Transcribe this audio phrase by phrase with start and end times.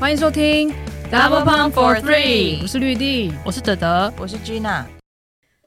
[0.00, 0.70] 欢迎收听
[1.10, 4.84] Double Pump for Three，我是绿地，我是德德，我是 Gina。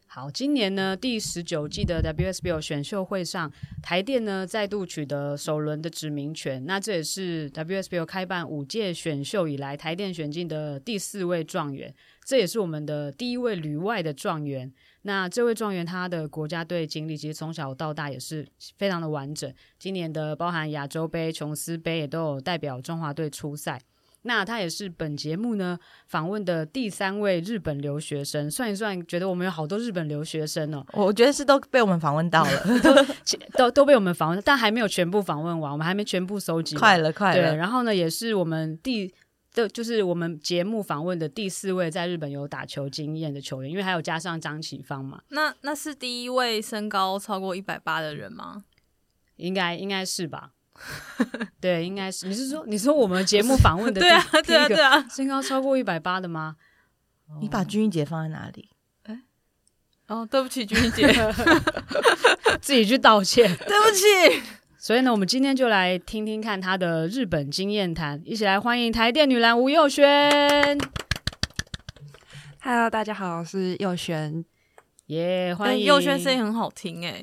[0.08, 3.52] 好，今年呢第十九季的 WSBL 选秀会上，
[3.84, 6.66] 台电呢再度取得首轮的指名权。
[6.66, 11.94] 那这也是 WSBL 开办五届选秀以来，台电选进的第四位状元，
[12.24, 14.72] 这也是我们的第一位旅外的状元。
[15.02, 19.54] 那这位状元他的国家队经历其实从小到大也是非常的完整。
[19.78, 23.82] 今年的包含亚洲杯、琼斯杯也都有代表中华队出赛。
[24.24, 30.86] 那他也是本节目呢访问的第三位日本留学生，算一算，觉得我们有好多日本留学生哦。
[30.94, 32.52] 我觉得是都被我们访问到了，
[32.84, 32.94] 都
[33.58, 36.76] 都都被我们访问，但还没有全部访问完，我们还没全部收集。
[36.76, 37.52] 快了，快了。
[37.52, 39.12] 对，然后呢，也是我们第
[39.54, 45.22] 的，就是我们节目访问的第四位在日本有打球经验的球员，因为还有加上张启芳嘛。
[45.30, 48.64] 那那是第一位身高超过一百八的人吗？
[49.38, 50.52] 应该应该是吧。
[51.62, 56.56] 对，应该是你是说你说我们节目访问的第对啊对啊对啊，身高超过一百八的吗？
[57.40, 58.70] 你把君怡姐放在哪里？
[59.04, 59.22] 哎，
[60.08, 61.08] 哦，对不起，君怡姐，
[62.60, 64.42] 自己去道歉，对不起。
[64.78, 70.80] 所以呢，我们今天就来听听看她的日本经验谈，一起来欢迎台电女篮吴又轩。
[72.62, 74.44] Hello，大家好，我是又轩，
[75.06, 75.86] 耶、yeah，欢迎。
[75.86, 77.22] 又轩声音很好听哎。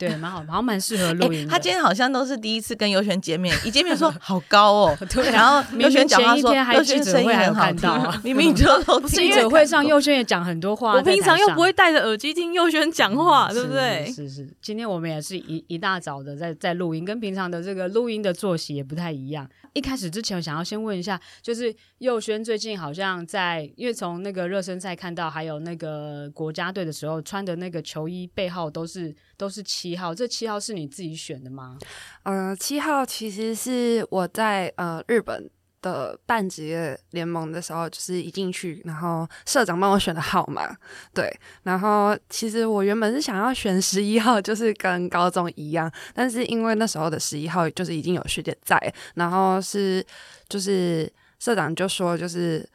[0.00, 1.46] 对，蛮好，好像蛮适合录音、欸。
[1.46, 4.98] 他今天好像都是第一次跟又瑄见面，一见面说 好高哦。
[5.12, 8.22] 对，然后又瑄讲话说，又瑄声音很好听。
[8.24, 8.64] 明明就
[9.08, 10.94] 记者会上，又瑄也讲很多话。
[10.94, 14.06] 我平常又不会戴着耳机听又瑄讲话，对不对？
[14.06, 19.46] 是是，是，今天我们也是一一大早的在在录音，跟平常的这个录音的作息也不太一样。
[19.74, 31.78] 一开始之前，我想要先问一下，就是佑轩最近好像在，因为从那个热身赛看到，还有那个国家队的时候穿的那个球衣背后都是都是七号，这七号是你自己选的吗？
[32.22, 35.48] 呃，七号其实是我在呃日本
[35.82, 40.76] 的半职业联盟的时候，就是一进去，然后社长帮我选的号码，
[41.14, 48.76] 对，然后其实我原本是想要选十一号，就是跟高中一样，但是因为那时候的十一号就是已经有学姐在，
[49.14, 50.04] 然后是
[50.50, 52.68] 就是社长就说就是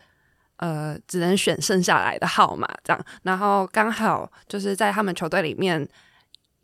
[0.58, 5.88] 呃只能选剩下来的号码这样，然后刚好就是在他们球队里面，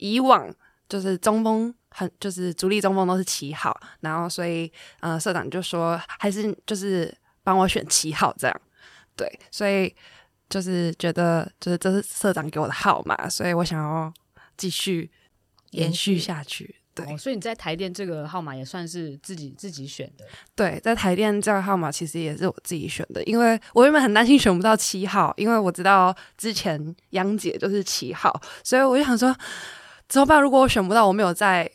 [0.02, 0.54] 以往
[0.90, 1.74] 就是中锋。
[1.94, 7.14] 很就是主力中锋都是七号，然后所以呃社长就说还是就是
[7.44, 8.62] 帮我选七号这样，
[9.14, 9.94] 对，所以
[10.50, 14.14] 就是觉得就是这是社长给我的号码，所以我想要
[14.56, 15.12] 继续
[15.72, 16.74] 延续下去。
[16.94, 20.26] 对、哦，所以你在台电这个号码也算是自己自己选的。
[20.56, 29.36] 对，在台电这个号码其实也是我自己选的，因为我原本很担心选不到七号，因为我知道之前央姐就是七号，所以我就想说
[30.12, 30.40] 怎么办？
[30.40, 31.68] 如果我选不到，我没有再。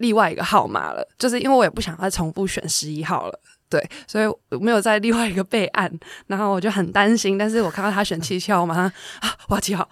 [0.00, 5.92] 另外一个号码了，就是因为我也不想再重复选十一号了，对，所以我没有在另外一个备案，
[6.26, 7.36] 然后我就很担心。
[7.36, 8.86] 但是我看到他选七号，我马上
[9.20, 9.86] 啊，我要七号，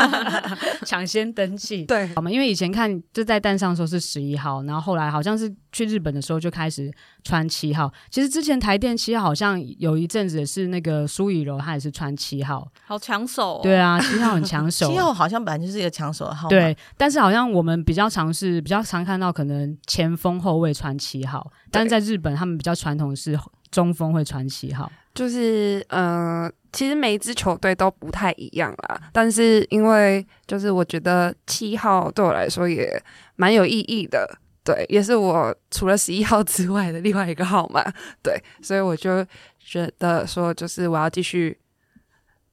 [0.86, 2.30] 抢先登记，对，好吗？
[2.30, 6.90] 因为以前看就在单上说是十一号，然后后来好像是去日本的时候就开始
[7.24, 7.92] 穿七号。
[8.08, 13.60] 其实之前台电七号好像有一阵子也是那个苏以柔，她也是穿七号，好抢手哦。
[13.62, 16.48] 对啊，七号很抢 手，七号好像本来就是一个抢手的号码。
[16.48, 23.36] 对，但是好像我们比较常是比较常看到可能前锋后卫穿七号，但是在日本他们比较传统是
[23.72, 24.90] 中锋会穿七号。
[25.14, 33.00] 就是呃，其实每一支球队都不太一样啦，但是因为就是我觉得七号对我来说也
[33.36, 34.38] 蛮有意义的。
[34.64, 37.84] 对，也是我除了十一号之外的另外一个号码，
[38.22, 39.22] 对，所以我就
[39.58, 41.58] 觉得说，就是我要继续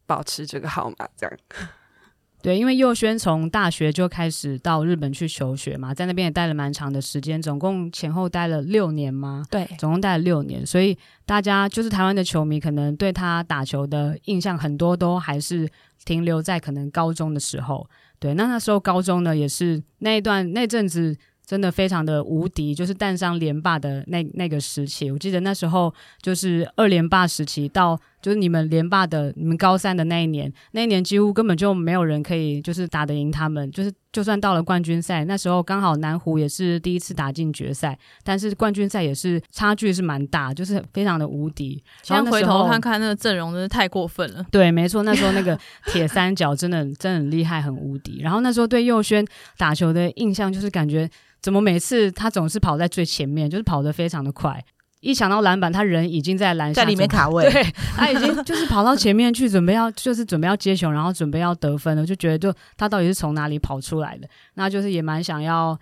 [0.05, 1.37] 保持这个号码，这样。
[2.43, 15.69] 对，因为佑轩从大学就开始到日本去求学嘛，在那边也待了蛮长的时间，总共前后待了六年嘛，对，总共待了六年，所以大家就是台湾的球迷，可能对他打球的印象很多都还是
[16.03, 17.87] 停留在可能高中的时候。
[18.19, 21.17] 对，那那时候高中呢，也是那一段那阵子。
[21.51, 27.99] 真的非常的无敌，就是诞生连霸的那那个时期，我记得那时候就是二连霸时期到。
[28.21, 33.69] 就是你们联霸的，你们高三的那一年，那一年几乎根本就没有人可以就是打得赢他们。
[33.71, 41.81] 就是就算到了冠军赛，那时候刚好南湖也是第一次打进决赛，但是冠军赛也是差距是蛮大，就是非常的无敌。
[42.03, 44.45] 现在回头看看那个阵容，真是太过分了。
[44.51, 45.57] 对，没错，那时候那个
[45.87, 48.21] 铁三角真的真的很厉害，很无敌。
[48.21, 49.25] 然后那时候对佑轩
[49.57, 51.09] 打球的印象就是感觉
[51.41, 54.63] 怎么每次他总是跑在最前面，就是跑得非常的快。
[55.01, 57.51] 一想到篮板，他人已经在篮下，在里面卡位。
[57.51, 57.63] 对，
[57.95, 64.27] 他已经就是跑到前面去，准备要就是准备要接球，然后准备要得分了，就觉得就他到底是从哪里跑出来的？
[64.53, 65.77] 那就是也蛮想要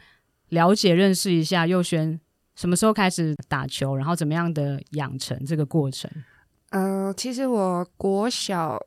[0.49, 2.19] 了解认识一下佑轩
[2.55, 6.09] 什么时候开始打球，然后怎么样的养成这个过程？
[6.71, 8.79] 嗯、呃，其实我国小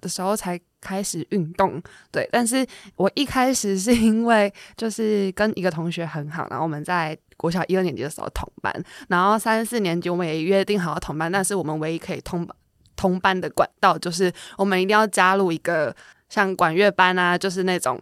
[0.00, 2.66] 的时候才开始运动，对，但是
[2.96, 8.72] 我一开始是因为就是跟一个同学很好，然后我们在国小一二年级的时候同班，
[9.08, 12.46] 然后三四年级我们也约定好了同班，但是我们唯一可以同
[12.94, 15.94] 同班的管道就是我们一定要加入一个
[16.28, 18.00] 像管乐班啊，就是那种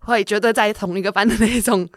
[0.00, 1.88] 会觉得在同一个班的那种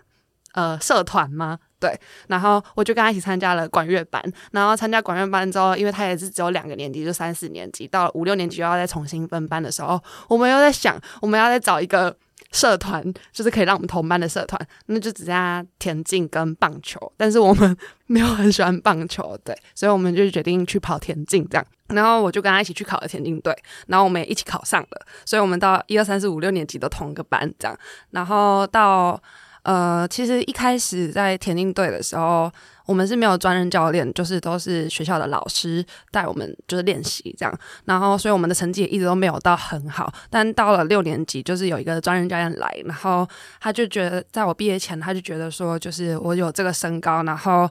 [0.54, 1.60] 呃社团吗？
[1.80, 1.98] 对，
[2.28, 4.22] 然后我就跟他一起参加了管乐班，
[4.52, 9.98] 然后参加管乐班之后，因为他也是只有两个年级，就三四年级，到了五六年级又要再重新分班的时候，
[10.28, 12.14] 我们又在想，我们要再找一个
[12.52, 17.78] 社团，就是可以让我们同班的社团，那就只剩下田径跟棒球，但是我们
[18.08, 27.80] 没有很喜欢棒球，对，所以我们就决定去跑田径这样，然后我就跟他一起去考了田径队，然后我们也一起考上了，所以我们到一二三四五六年级都同一个班这样，
[28.12, 29.18] 然后到。
[29.64, 32.52] 呃，其实一开始在田径队的时候，
[32.86, 37.60] 我们是没有专任教练，就是都是学校的老师带我们，就是练习这样。
[37.86, 40.12] 然后，所以我们的成绩也一直都没有到很好。
[40.30, 43.28] 但到了六年级，就是有一个专任教练来，然后
[43.60, 47.70] 他就觉得，在我毕业前，他就觉得说，就是我有这个身高，然后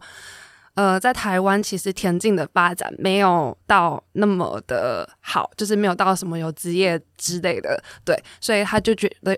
[0.75, 9.37] 呃，在台湾其实田径的发展没有到那么的好，就是没有到什么有职业之类的，对，所以他就觉得。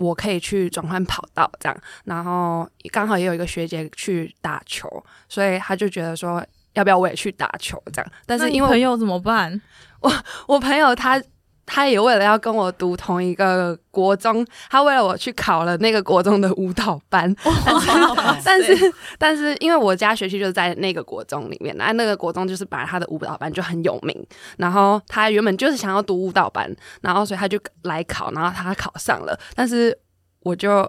[0.00, 4.88] 我可以去转换跑道这样，然后刚好也有一个学姐去打球，
[5.28, 8.12] 所以他就觉得说，要不要我也去打球这样？
[8.26, 9.60] 但是因为朋友怎么办？
[10.00, 10.12] 我
[10.48, 11.22] 我朋友他。
[11.72, 17.32] 他也为了要跟我读同一个国中，他为了我去考了那个国中的舞蹈班。
[18.44, 24.26] 但是，但是，因为我家学区就是在那个国中里面，那那个国中就是本来他的舞蹈班就很有名。
[24.56, 26.68] 然后他原本就是想要读舞蹈班，
[27.02, 29.38] 然后所以他就来考，然后他考上了。
[29.54, 29.96] 但是
[30.40, 30.88] 我就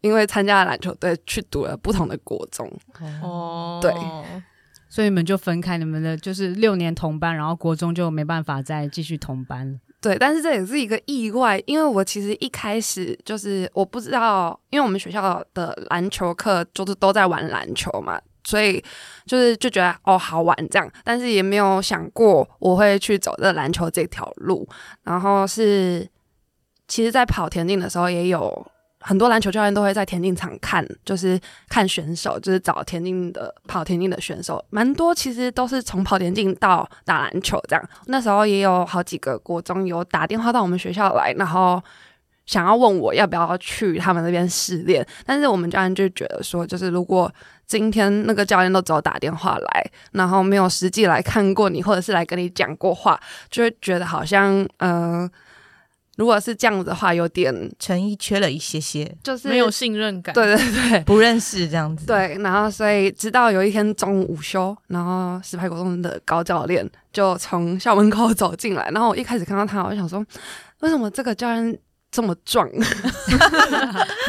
[0.00, 2.66] 因为参加了篮球队，去读了不同的国中。
[3.22, 3.92] 哦，对，
[4.88, 9.78] 所以你们就分开，你们的就是六年同班，然后国中就没办法再继续同班。
[10.02, 18.82] 对，但是这也是一个意外，因为我其实一开始就是我不知道，因为我们学校的篮球课就是都在玩篮球嘛，所以
[19.24, 24.68] 就是就觉得哦好玩这样，但是也没有想过我会去走这篮球这条路。
[25.04, 26.06] 然后是，
[26.88, 28.66] 其实，在跑田径的时候也有。
[29.02, 31.38] 很多篮球教练都会在田径场看，就是
[31.68, 37.88] 看选手，就是找田径的跑田径的选手，蛮多其实都是从跑田径到打篮球这样。
[38.06, 41.82] 那时候也有好几个国中有打电话到我们学校来，然后
[42.46, 47.32] 想要问我要不要去他们那边试练，但是我们教练就觉得说，就是如果
[47.66, 53.20] 今天那个教练都只有打电话来，然后没有实际来看过你，或者是来跟你讲过话，
[53.50, 55.30] 就会觉得好像嗯。
[56.16, 60.34] 如果是这样子的话，有点诚意缺了一些些，就是没有信任感。
[60.34, 62.06] 对对对，不认识这样子。
[62.06, 70.24] 对，然后所以直到有一天中午午休，然后石牌国中的高教练就从校门口走进来，然后我一开始看到他，我就想说，
[70.80, 71.78] 为什么这个教练？
[72.12, 72.68] 这么壮，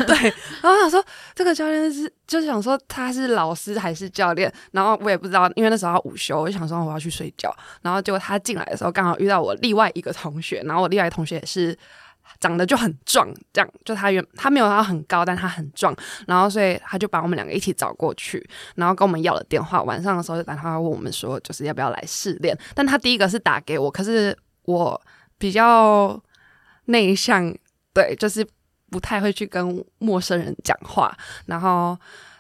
[0.08, 0.16] 对，
[0.62, 1.04] 然后我想说
[1.36, 11.78] 这个教练是，就是想说他是老师还是教练，然后我也不知道，因为那时候要午休，我就想说我要去睡觉，然后结果他进来的时候刚好遇到我另外一个同学，然后我另外一个同学也是
[12.40, 15.94] 长得就很壮，这样就他原他没有他很高，但他很壮，
[16.26, 18.42] 然后所以他就把我们两个一起找过去，
[18.76, 25.02] 然后跟我们要了电话，晚上的时候就打电话问我们说就是要不要来试练，但他第一个是打给我，可是我
[25.38, 26.18] 比较
[26.86, 27.54] 内向。
[27.94, 28.46] 对，就是
[28.90, 31.98] 不太会去跟陌生人讲话，然后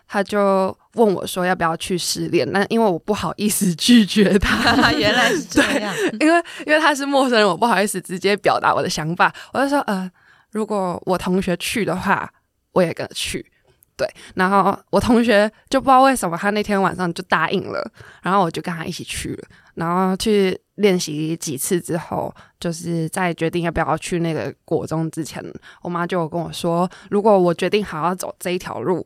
[0.08, 10.10] 他就问我说要不要去失恋，那因为我不好意思拒绝他， 原来是 这样，因为因为他是陌生人，我不好意思直接表达我的想法，我就说呃，
[10.52, 12.32] 如果我同学去的话，
[12.74, 13.52] 我也跟着去。
[13.96, 17.92] 对，然后我同学就不知道为什么，他那天晚上就答应了，
[18.24, 25.44] 然后我就跟他一起去了，然后去练习几次之后，就是在决定要不要去那个国中之前，
[25.82, 29.06] 我妈就跟我说，如果我决定好要走这一条路，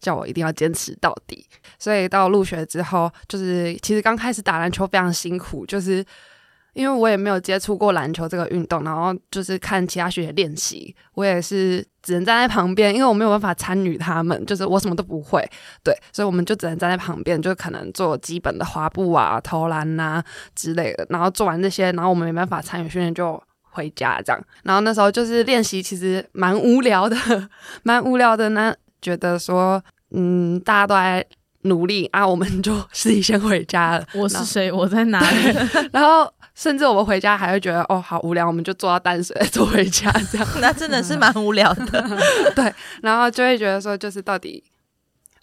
[0.00, 1.46] 叫我一定要坚持到底。
[1.78, 6.04] 所以到入学之后，就是其实刚开始打篮球非常辛苦，就是。
[6.74, 15.46] 因为我也没有接触过篮球这个运动，然后就是看其他学姐练习，我也是只能站在旁边，因为我没有办法参与他们，就是我什么都不会，
[15.84, 20.24] 对，所以我们就只能站在旁边，就可能做基本的滑步啊、投篮啊
[20.54, 24.42] 之类的，然后做完这些，然后我们没办法参与训练就回家这样。
[24.62, 27.16] 然后那时候就是练习，其实蛮无聊的，
[27.84, 31.26] 蛮无聊的呢，觉得说，嗯，大家都在
[31.64, 34.06] 努力啊，我们就自己先回家了。
[34.14, 34.72] 我是谁？
[34.72, 35.54] 我在哪里？
[35.92, 36.32] 然后。
[36.54, 40.46] 甚至我们回家还会觉得哦，好无聊，我们就坐到淡水坐回家这样。
[40.60, 42.20] 那真的是蛮无聊的，
[42.54, 42.72] 对。
[43.02, 44.62] 然后就会觉得说，就是到底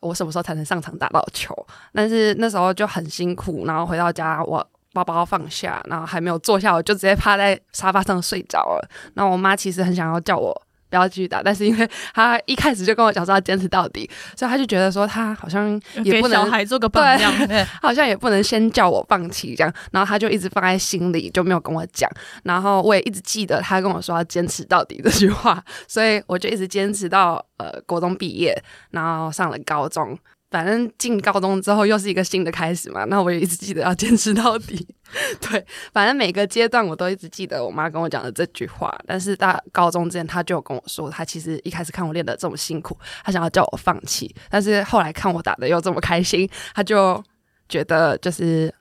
[0.01, 1.55] 我什么时候才能上场打到球？
[1.93, 8.89] 但是那时候就很辛苦，然后回到家我包包放下，然后还没有坐下，我就直接趴在沙发上睡着了。
[9.15, 10.61] 然后我妈其实很想要叫我。
[10.89, 15.69] 不要继续打，但是因为他一开始就跟我讲说要坚持到底，所以他就觉得说他好像
[16.03, 22.09] 也不能给小孩做个榜样，对， 好像也不能先叫我放弃这样，然后他就一直放在心里，就没有跟我讲。
[22.43, 28.59] 然后我也一直记得他跟我说要坚持到底这句话，所以我就一直坚持到呃国中毕业，
[28.91, 30.17] 然后上了高中。
[30.49, 34.87] 反正进高中之后又是一个新的开始嘛，那我也一直记得要坚持到底。
[35.41, 35.63] 对，
[35.93, 38.95] 反正每个阶段我都一直记得我妈跟我讲的这句话。
[39.05, 44.33] 但是到高中之前，她就有跟我说，她其实一开始看我练得这么辛苦，她想要叫我放弃。
[44.49, 47.23] 但是后来看我打的又这么开心，她就
[47.67, 48.73] 觉得就是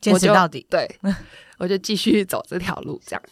[0.00, 0.66] 坚持到底。
[0.70, 0.88] 对，
[1.58, 3.22] 我就继续走这条路，这样。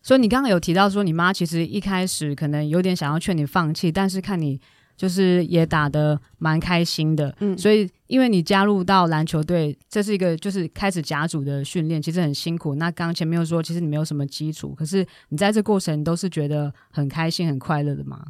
[0.00, 4.60] 所以你刚刚有提到说，你妈其实一开始可能有点想要劝你放弃，但是看你。
[4.96, 12.74] 就是也打得蛮开心的，嗯，所以因为你加入到篮球队，这是一个就是开始甲组的训练，其实很辛苦。
[12.76, 18.24] 那刚刚前面又说，其实你没有什么基础，可是你在这过程都是觉得很开心、很快乐的吗？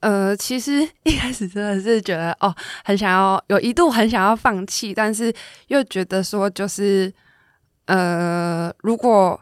[0.00, 5.32] 呃，其实一开始真的是觉得哦，很想要，有一度很想要放弃，但是
[5.66, 7.12] 又觉得说，就是
[7.84, 9.38] 呃，如果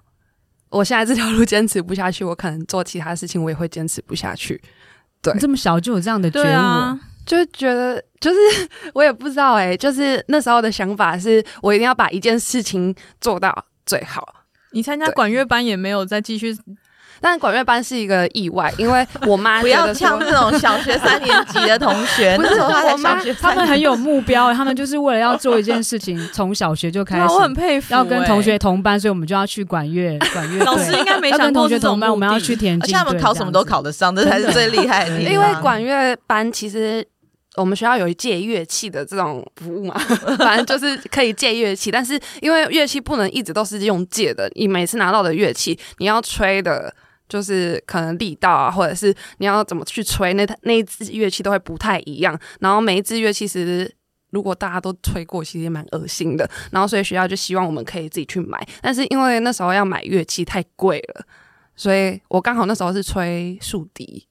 [0.70, 4.61] 我现在这条路坚持不下去，我可能做其他事情我也会坚持不下去。
[5.33, 8.38] 对，你这么小就有这样的觉悟，啊、就觉得就是
[8.95, 14.35] 我也不知道哎、欸，就是那时候的想法是我一定要把一件事情做到最好。
[14.73, 16.56] 你参加管乐班也没有再继续。
[17.20, 27.25] 但管乐班是一个意外，因为我妈 不要像这种小学三年级的同学， 不是我妈，他们很有目标，他们就是为了要做一件事情，从小学就开始。
[27.32, 30.64] 我很佩服，要跟同学同班，所以我们就要去管乐，管乐。
[30.64, 32.82] 老师应该没想过同学同班，我们要去田径。
[32.82, 35.20] 而且他们考什么都考得上，这才是最厉害的。
[35.20, 37.06] 因为管乐班其实
[37.56, 39.94] 我们学校有一借乐器的这种服务嘛，
[40.38, 46.94] 反正就是可以借乐器，但是因为乐器不能一直都是用借的，你每次拿到的乐器，你要吹的。
[47.28, 52.38] 就是可能力道啊，或者是你要怎么去吹，那那一支乐器都会不太一样。
[52.61, 53.92] 然后每一支乐器其实
[54.30, 56.49] 如果大家都吹过，其实也蛮恶心的。
[56.71, 61.26] 然后所以学校就希望我们可以自己去买，但是因为那时候要买乐器太贵了，
[61.75, 64.26] 所以我刚好那时候是吹竖笛，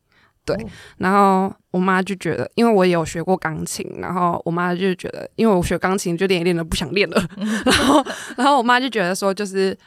[0.46, 0.56] 对。
[0.98, 7.22] 然后我妈就觉得，因为我也有学过钢琴，然后我妈就觉得，因为我学钢琴就练一练的不想练了，
[7.66, 8.06] 然后
[8.38, 9.78] 然后我妈就觉得说就是。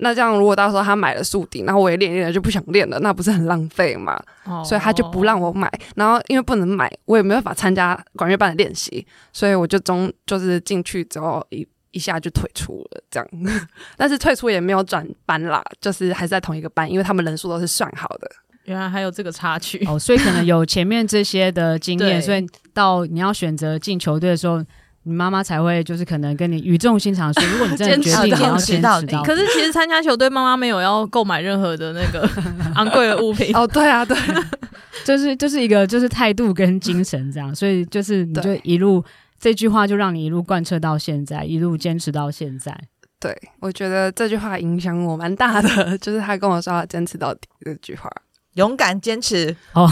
[0.00, 4.64] 那这样，如果到时候他买了竖笛，然后我也练练了就不想练了，那不是很浪费吗？Oh.
[4.64, 5.70] 所以他就不让我买。
[5.94, 13.28] 然后因为不能买，我也没办法参加管乐班的练习，所以我就中就是进去之后一一下就退出了这样。
[13.96, 18.30] 但是退出也没有转班啦，就是还是在同一个班，因为他们人数都是算好的。
[18.64, 24.64] 原来还有这个插曲哦，所以可能有前面这些的经验， 所以到你要选择进球队的时候。
[25.04, 32.28] 你妈妈才会就是可能跟你语重心长说， 如果你真的决定你要坚持到底，可是其实参加球队，妈妈没有要购买任何的那个
[32.74, 33.52] 昂贵的物品。
[33.56, 34.16] 哦，对啊，对，
[35.04, 39.08] 就是就是一个就是态度跟精神这样，所以就是你就一路对
[39.40, 42.78] 这句话就让你一路贯彻到现在，一路坚持到现在。
[43.18, 48.10] 对，我觉得这句话影响我蛮大的，就是他跟我说要坚持到底这句话，
[48.54, 49.90] 勇敢坚持哦，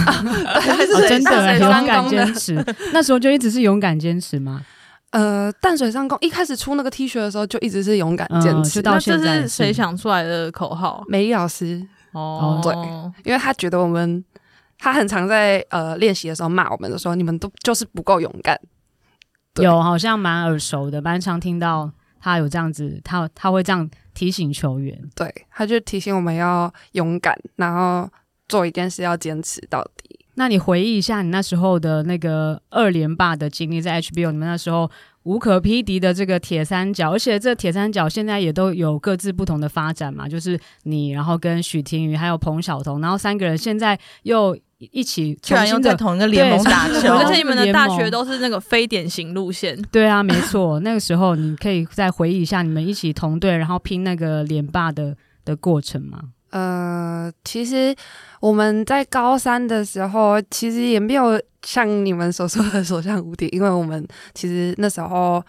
[1.09, 2.63] 真的勇敢坚持，
[2.93, 4.63] 那时候就一直是勇敢坚持吗？
[5.11, 8.81] 呃，淡水上工一开始出那个 T 恤的时候，就一直是勇敢坚持。
[8.81, 11.03] 嗯、到现在那这是谁想出来的口号？
[11.09, 12.75] 美丽老师哦，对，
[13.25, 14.23] 因为他觉得我们，
[14.79, 18.61] 他很常在呃练习的时候骂我们的时候，你们都就是不够勇敢。
[19.63, 24.97] 有，好像蛮耳熟的，蛮常听到他有这样子，他他会这样提醒球员。
[25.15, 28.09] 对，他就提醒我们要勇敢，然后
[28.47, 29.98] 做一件事要坚持到底。
[30.39, 34.89] 那你回忆一下你那时候的那个二连霸的经历，在 HBO 你们那时候
[35.25, 49.77] 无可匹敌的这个铁三角，而且这铁三角现在也都有各自不同的发展嘛，就是你，然后跟许廷宇还有彭晓彤，然后三个人现在又一起居然又在同一个联盟打球，而且 你们的大学都是那个非典型路线。
[49.91, 56.21] 对啊，没错，那个时候你可以再回忆一下你们一起同队，然后拼那个连霸的的过程吗？
[56.51, 57.95] 呃，其实
[58.41, 65.45] 我们在高三的时候，其实也没有像你们所说的所向无敌，因为我们其实那时候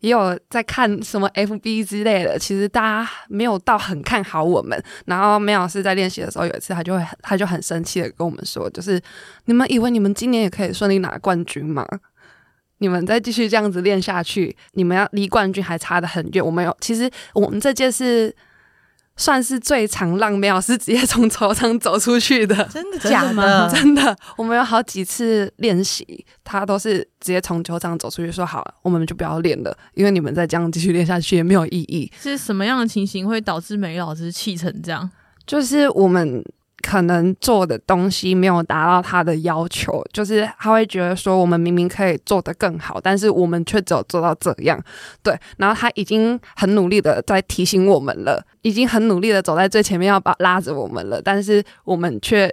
[0.00, 4.78] 也有在看什么 FB 之类的，其实大家没有到很看好我们。
[5.06, 9.00] 然后梅老师在练习的时候，有一次他就会他就很生气的跟我们说，就是
[9.46, 11.86] 你们以为你们今年也可以顺利拿冠军吗？
[12.76, 16.44] 你们再继续这样子练下去，你们要离冠军还差得很远。
[16.44, 18.36] 我们有，其实我们这届是。
[19.16, 22.64] 算是最长让梅老师直接从球场走出去的。
[22.72, 23.28] 真的假的？
[23.28, 32.10] 真的，真的，我们有好几次练习，他都是直接从球场走出去，说好了，我们就不要练了，因为你们再这样继续练下去也没有意义。
[32.20, 35.10] 是什么样的情形会导致梅老师气成这样？
[35.46, 36.44] 就是我们。
[36.82, 44.78] 可能做的东西没有达到他的要求，就是他会觉得说我们明明可以做得更好，但是我们却只有做到这样。
[45.22, 52.52] 对，然后他已经很努力的在提醒我们了，已经很努力的走在最前面要把拉着我们了，但是我们却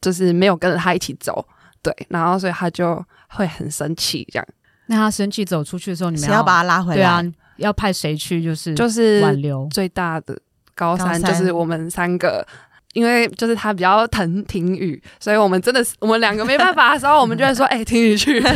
[0.00, 1.46] 就是没有跟着他一起走。
[1.82, 4.46] 对，然后所以他就会很生气这样。
[4.86, 6.96] 那他生气走出去的时候，你们要把他拉回来？
[6.96, 7.22] 对啊，
[7.58, 8.42] 要派谁去？
[8.42, 10.38] 就是就是挽留最大的
[10.74, 12.46] 高三，就是我们三个。
[12.96, 18.50] 因为就是他比较疼婷雨，所以我们真的是我们两个没办法的时候，我们就会说：“哎、欸，婷雨去，推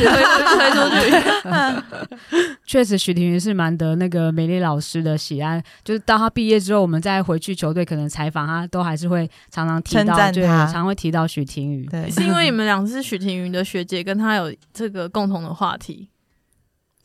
[0.73, 5.62] 出去。”确实，许婷雨是蛮得那个美丽老师的喜爱。
[5.85, 10.42] 就是当他毕业之后，我们再回去球队可能采访他，都还是会常常提到，对，
[10.73, 11.87] 常会提到许婷雨。
[11.90, 16.09] 对，是因为你们俩是许婷雨的学姐，跟他有这个共同的话题，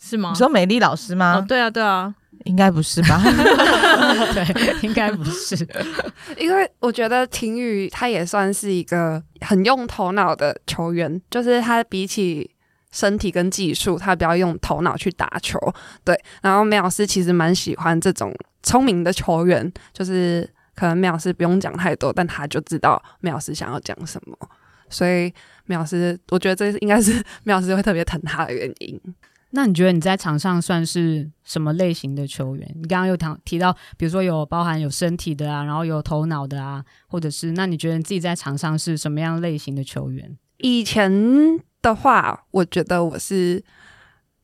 [0.07, 0.29] 是吗？
[0.31, 1.37] 你说美丽老师吗？
[1.37, 2.13] 哦，对啊，对啊。
[2.43, 3.19] 应该不是吧？
[4.35, 5.55] 对， 应该不是。
[6.37, 12.47] 因为我觉得婷宇他也算是一个很用头脑的球员，就是他比起
[12.91, 15.57] 身体跟技术，他比较用头脑去打球。
[16.03, 18.31] 对，然后梅老师其实蛮喜欢这种
[18.61, 24.37] 聪明的球员，就是可能梅老师不用讲太多，但他就知道梅老师想要讲什么。
[24.87, 25.33] 所以
[25.65, 27.11] 梅老师，我觉得这应该是
[27.43, 29.01] 梅老师会特别疼他的原因。
[29.55, 32.71] 那你觉得你在场上算是什么类型的球员？
[32.75, 40.37] 你刚刚有提提到，比如说有包含有身体的啊，然后有头脑的啊，或者是那你觉得你自己在场上是什么样类型的球员？
[40.57, 41.09] 以前
[41.81, 43.63] 的话，我觉得我是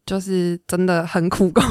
[0.05, 1.63] 就是真的很苦工，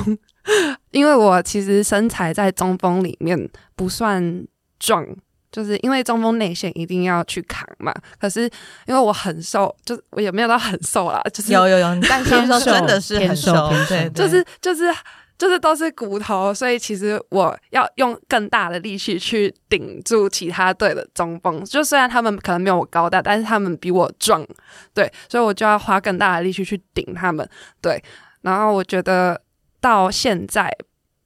[0.92, 4.46] 因为我其实身材在中锋里面不算
[4.78, 5.06] 壮。
[5.52, 8.42] 就是因为中锋内线一定要去扛嘛，可是
[8.86, 13.52] 因为我很瘦，就是我也没有到很瘦啦，就是有有有，但是说真的是很瘦，
[13.88, 14.94] 对，就是就是
[15.36, 24.46] 就是都是骨头，所以其实我要用更大的力气去顶住其他队的中锋，就虽然他们可能没有我高大，但是他们比我壮，
[24.94, 27.48] 对，所以我就要花更大的力气去顶他们，
[27.80, 28.00] 对，
[28.42, 29.40] 然后我觉得
[29.80, 30.72] 到现在，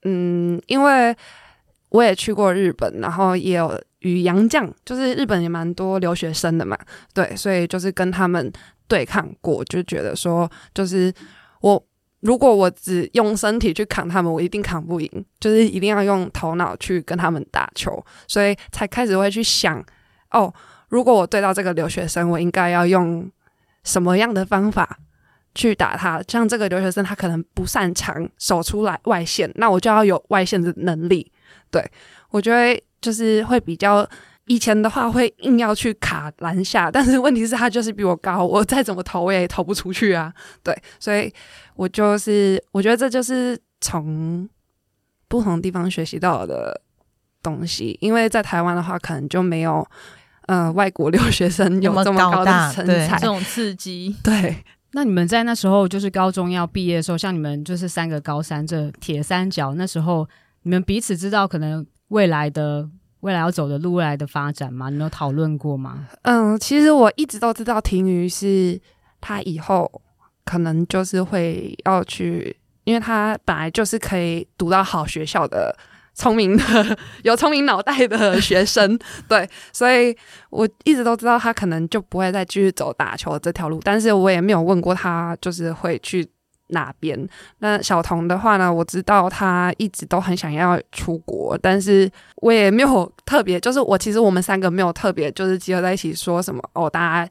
[0.04, 1.14] 嗯，因为
[1.90, 3.78] 我也去过日本，然后也有。
[4.04, 6.78] 与洋将，就是日本也蛮多留学生的嘛，
[7.14, 8.52] 对，所以就是跟他们
[8.86, 11.10] 对抗过，就觉得说，就是
[11.62, 11.82] 我
[12.20, 19.82] 如果我只用身体去扛他们，我一定扛不赢，就是一定要用头脑去跟他们打球，所以才开始会去想，
[20.32, 20.52] 哦，
[20.90, 23.30] 如果我对到这个留学生，我应该要用
[23.84, 24.98] 什么样的方法
[25.54, 26.22] 去打他？
[26.28, 31.32] 像这个留学生，他可能不擅长守出来外线，那我就要有外线的能力，
[31.70, 31.90] 对，
[32.28, 32.78] 我觉得。
[33.04, 34.08] 就是会比较
[34.46, 40.32] 以前的话会硬要去卡篮下，但是问题是他就是比我高，我再怎么投我也投不出去啊。
[40.62, 41.30] 对，所以
[41.76, 44.48] 我就是我觉得这就是从
[45.28, 46.80] 不同地方学习到的
[47.42, 49.86] 东西，因为在台湾的话可能就没有
[50.46, 54.16] 呃外国留学生有这么高的身材，这种刺激。
[54.24, 60.26] 对，那你们在那时候就是高中要毕业的时候，像你们就是三个高三这铁三角，那时候
[60.62, 61.86] 你们彼此知道可能。
[62.08, 62.88] 未来的
[63.20, 64.90] 未来要走的路，未来的发展吗？
[64.90, 66.06] 你有讨论过吗？
[66.22, 68.80] 嗯，其实我一直都知道婷瑜是
[69.20, 69.90] 他以后
[70.44, 75.74] 可能就是会要去，因为他本来就是可以读到好学校的
[76.14, 76.62] 聪明的
[77.24, 80.14] 有聪明脑袋的学生， 对，所以
[80.50, 86.28] 我一直都知道他可能就不会再继续走打球这条路，但是我也没有问过他，就是会去。
[86.68, 87.28] 哪边？
[87.58, 88.72] 那小童的话呢？
[88.72, 97.30] 我知道他一直都很想要出国，但是我也没有特别，就是我其实我们三个没有特别，就是集合在一起说什么哦，大家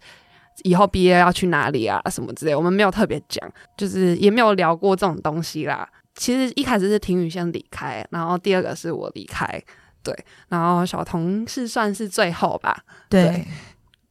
[0.64, 5.88] 以后毕业要去哪里啊什么之类，我们没有特别讲，就是也没有聊过这种东西啦。
[6.16, 9.48] 其实一开始是婷宇先离开，然后第二个是我离开，
[10.04, 10.16] 对，
[10.48, 12.84] 然后小童是算是最后吧。
[13.10, 13.48] 对，对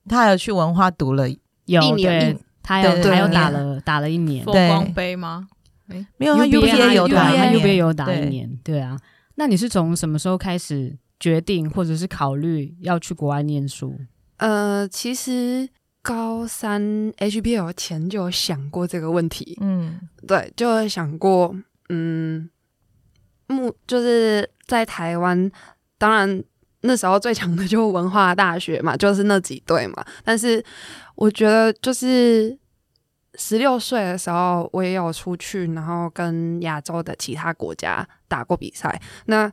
[0.08, 1.28] 他还有去文化读了
[1.66, 2.36] 有一年。
[2.62, 5.48] 他有他有打了打了一年风光杯吗？
[5.88, 8.58] 欸、没有，他 UBA 有打，他 UBA 有打一年。
[8.62, 8.98] 对啊，
[9.34, 13.98] 那你是从什么时候开始决定或者是考虑要去国外念书？
[14.38, 15.68] 呃，其实
[16.00, 16.80] 高三
[17.18, 19.58] HBL 前就有想过这个问题。
[19.60, 21.54] 嗯，对，就有想过，
[21.90, 22.48] 嗯，
[23.48, 25.50] 目就是在台湾，
[25.98, 26.42] 当然
[26.82, 30.64] 那时候最强的就是文化大学嘛，就是那几队嘛，但是。
[31.14, 32.58] 我觉得就是
[33.34, 39.00] 十六岁的时候，我也有出去，然后跟亚洲的其他国家打过比赛。
[39.26, 39.48] 那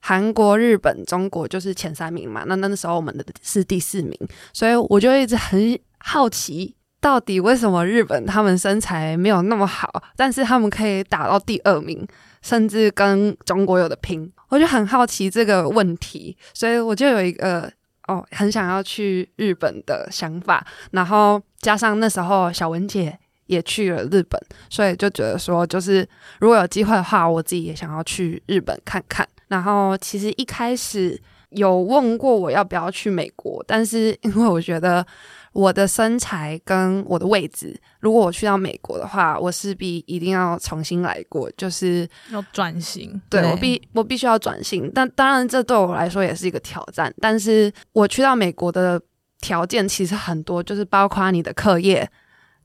[0.00, 4.12] 韩国、日本、中国就是前三名嘛，那那时候我们的是第四名，
[4.52, 12.04] 所以我就一直很好奇，到底为什么日本他们身材没有那么好，但是他们可以打到第二名，
[12.42, 17.72] 甚至跟中国有的拼，我就很好奇这个问题，所以我就有一个
[18.08, 26.06] 哦，很想要去日本的想法，然后加上那时候小文姐也去了日本，所以就觉得说，就是
[26.40, 29.26] 如果有机会的话，我自己也想要去日本看看。
[29.48, 35.04] 然后其实一开始有问过我要不要去美国，但是因为我觉得
[35.52, 43.20] 我的身材跟我的位置，如果我去到美国的话，我势必一定要重新来过，就是要转型。
[43.28, 47.12] 对，对我必我必须要转型，但当然这对我来说也是一个挑战。
[47.20, 49.00] 但是我去到美国的
[49.40, 52.08] 条件其实很多，就是包括你的课业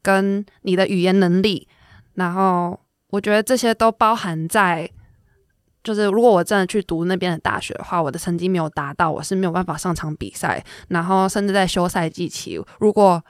[0.02, 1.68] 跟你的语言能力，
[2.14, 4.90] 然后我觉得这些都包含在。
[5.86, 10.62] 就是如果我真的去读那边的大学的话，我的成绩没有达到，我是没有办法上场比赛。
[10.90, 13.24] 然后甚至在休赛季期，如果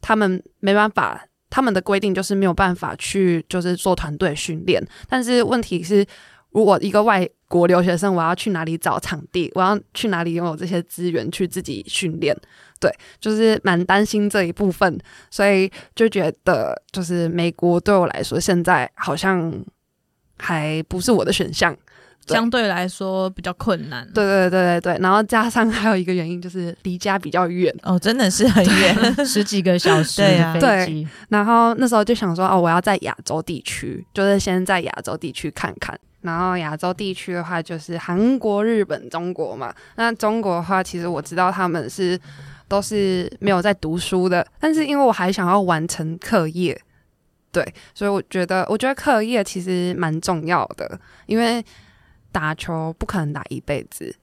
[0.00, 4.80] 他们没办法，他们的规定就是没有办法去就是做团队训练。
[5.08, 6.06] 但是问题是，
[6.50, 9.50] 如果一个外国留学生，我要去哪里找场地？
[9.54, 12.36] 我要去哪里拥有这些资源去自己训练？
[12.78, 14.98] 对，就是蛮担心这一部分，
[15.30, 19.52] 所以就觉得就是美国对我来说现在好像
[20.38, 21.74] 还不是我的选项。
[22.34, 31.04] 相对来说比较困难，对对对对对，然后加上还有一个原因就是离家比较远哦，真的是很远，十几个小时的飞机。
[31.04, 35.98] 对，然后那时候就想说哦，我要在亚洲地区，就是先在亚洲地区看看。
[36.22, 39.72] 然后亚洲地区的话，就是韩国、日本、中国嘛。
[39.94, 42.18] 那中国的话，其实我知道他们是
[42.66, 46.76] 都是没有在读书的，但是因为我还想要完成课业，
[47.52, 51.64] 对，所以我觉得我觉得课业其实蛮重要的，因为。
[52.36, 54.14] 打球不可能打一辈子，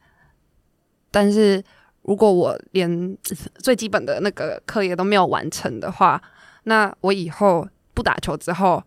[1.10, 1.64] 但是
[2.04, 3.18] 如果我连
[3.58, 6.22] 最基本的那个课业都没有完成的话，
[6.66, 8.84] 那我以后不打球之后，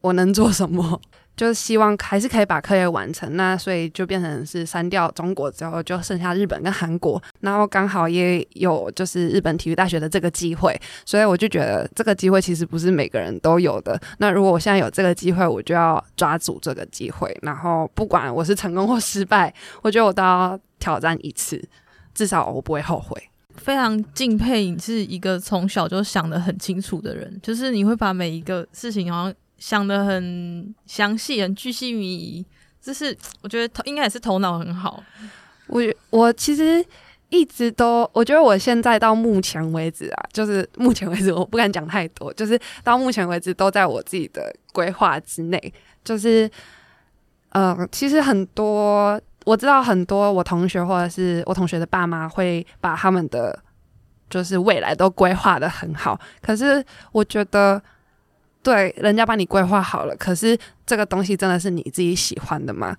[0.00, 0.98] 我能做什么？
[1.36, 14.00] 就是希望还是可以把课业完成，那所以就变成是删掉中国之后，就剩下日本跟韩国，然后刚好也有就是日本体育大学的这个机会，所以我就觉得这个机会其实不是每个人都有的。
[14.18, 21.60] 那如果我现在有这个机会，我就要抓住这个机会，然后不管我是成功或失败，我觉得我都要挑战一次，
[22.14, 23.20] 至少我不会后悔。
[23.56, 29.34] 非常敬佩你是一个从小就想得很清楚的人，就是你会把每一个事情好像。
[29.64, 32.44] 想得很详细，很巨细靡遗，
[32.82, 35.02] 就是 我觉得头应该也是头脑很好。
[35.68, 36.84] 我我其实
[37.30, 45.72] 一直都，我觉得我现在到目前为止啊，就是目前为止我不敢讲太多，就是到目前为止都在我自己的规划之内。
[46.04, 46.48] 就是，
[47.48, 53.58] 呃，其实很多我知道很多我同学或者是我同学的爸妈会把他们的
[54.28, 57.82] 就是未来都规划得很好，可是我觉得。
[58.64, 62.96] 对，人家帮你规划好了，可是这个东西真的是你自己喜欢的吗？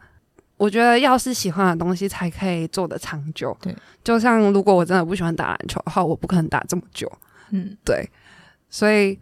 [0.57, 3.57] 我觉得要是喜欢的东西才可以做得长久。
[3.59, 7.11] 对，就像如果我真的不喜欢打篮球的话，我不可能打这么久。
[7.49, 8.07] 嗯，对，
[8.69, 9.19] 所以，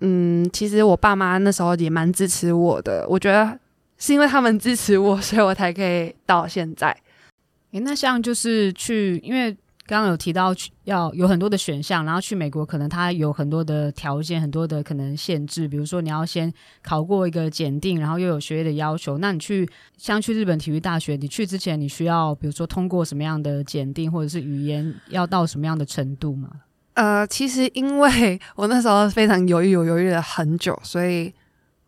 [0.00, 3.06] 嗯，其实我爸妈那时候也蛮支持我的。
[3.08, 3.56] 我觉得
[3.96, 6.90] 是因为他们支持我，所以我才可以到现在。
[7.70, 9.56] 诶，那像就是去，因为。
[9.84, 19.18] 刚刚有提到要有很多的选项，然后去美国可能它有很多的条件，很多的可能限制，比如说你要先考过一个检定，然后又有学业的要求。
[19.18, 26.48] 那你去像去日本体育大学，你去之前你需要比如说通过什么样的检定，或者是语言要到什么样的程度吗？
[26.94, 31.34] 呃，其实因为我那时候非常犹豫，犹豫了很久，所以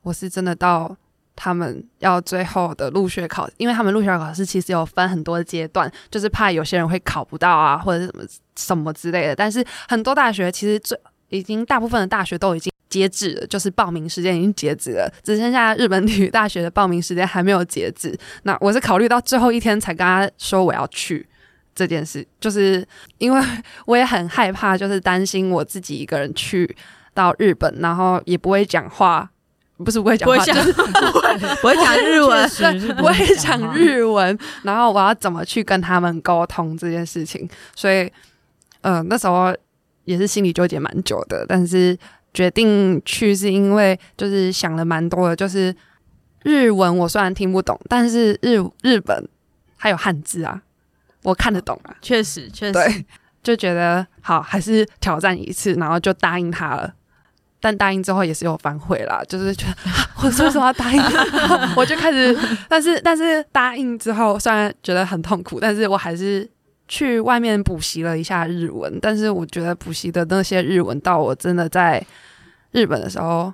[0.02, 0.96] 我是真的到。
[1.37, 8.25] 他们要最后的入学考，因为他们入学考试其实有分很多阶段，就是怕有些人会考不到啊，或者什么
[8.57, 9.35] 什么之类的。
[9.35, 10.99] 但是很多大学其实最
[11.31, 18.16] 已经大部分的大学都已经截止了，就是报名时间已经截止了，只剩下日本体育大学的报名时间还没有截止。
[18.44, 21.27] 那我是考虑到最后一天才跟他说我要去
[21.75, 22.87] 这件事，就是
[23.18, 23.42] 因为
[23.87, 26.77] 我也很害怕，就是担心我自己一个人去
[27.12, 29.29] 到日本，然后也不会讲话。
[29.85, 34.37] 不是不会讲话，就是不会 不会讲日文， 对，不会讲日文。
[34.62, 37.49] 然后我要怎么去跟他们沟通这件事情？
[37.77, 38.05] 所以，
[38.81, 39.55] 嗯、呃，那时候
[40.05, 41.44] 也是心里纠结蛮久的。
[41.47, 41.97] 但是
[42.33, 45.75] 决定去是因为就是想了蛮多的，就是
[46.42, 49.29] 日文我虽然听不懂，但是日日本
[49.77, 50.62] 还有汉字啊，
[51.23, 51.94] 我看得懂啊。
[52.01, 53.05] 确实，确实，对，
[53.42, 56.94] 就觉得好，还是挑战一次，然后就答应他了。
[57.64, 59.74] 但答应之后也是有反悔啦，就是觉得
[60.22, 61.03] 我说什么要答应，
[61.74, 66.46] 我就开始，但是但是答应之后，虽然觉得很痛苦，但是我还是
[66.88, 68.98] 去外面补习了一下日文。
[69.00, 72.05] 但是我觉得补习的那些日文，到我真的在
[72.72, 73.50] 日本的时候，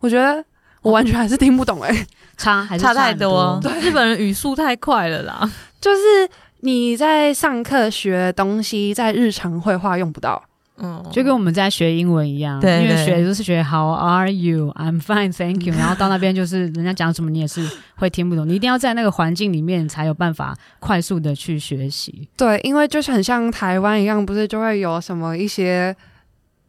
[0.00, 0.44] 我觉得
[0.82, 2.06] 我完全还是听不懂哎、欸，
[2.36, 3.58] 差还是差太多。
[3.62, 6.28] 多对，日本人语速太快了啦，就是
[6.60, 10.44] 你在上课学东西，在日常会话用不到。
[10.80, 14.72] 嗯，就跟我们在学英文一样，对，因为学就是学 How are you?
[14.76, 15.74] I'm fine, thank you。
[15.78, 22.28] 然后到那边就是人家讲什么你也是会听不懂，你一定要在那个环境里面才有办法快速的去学习。
[22.36, 25.94] 对，因为就是很像台湾一样，不是就会有什么一些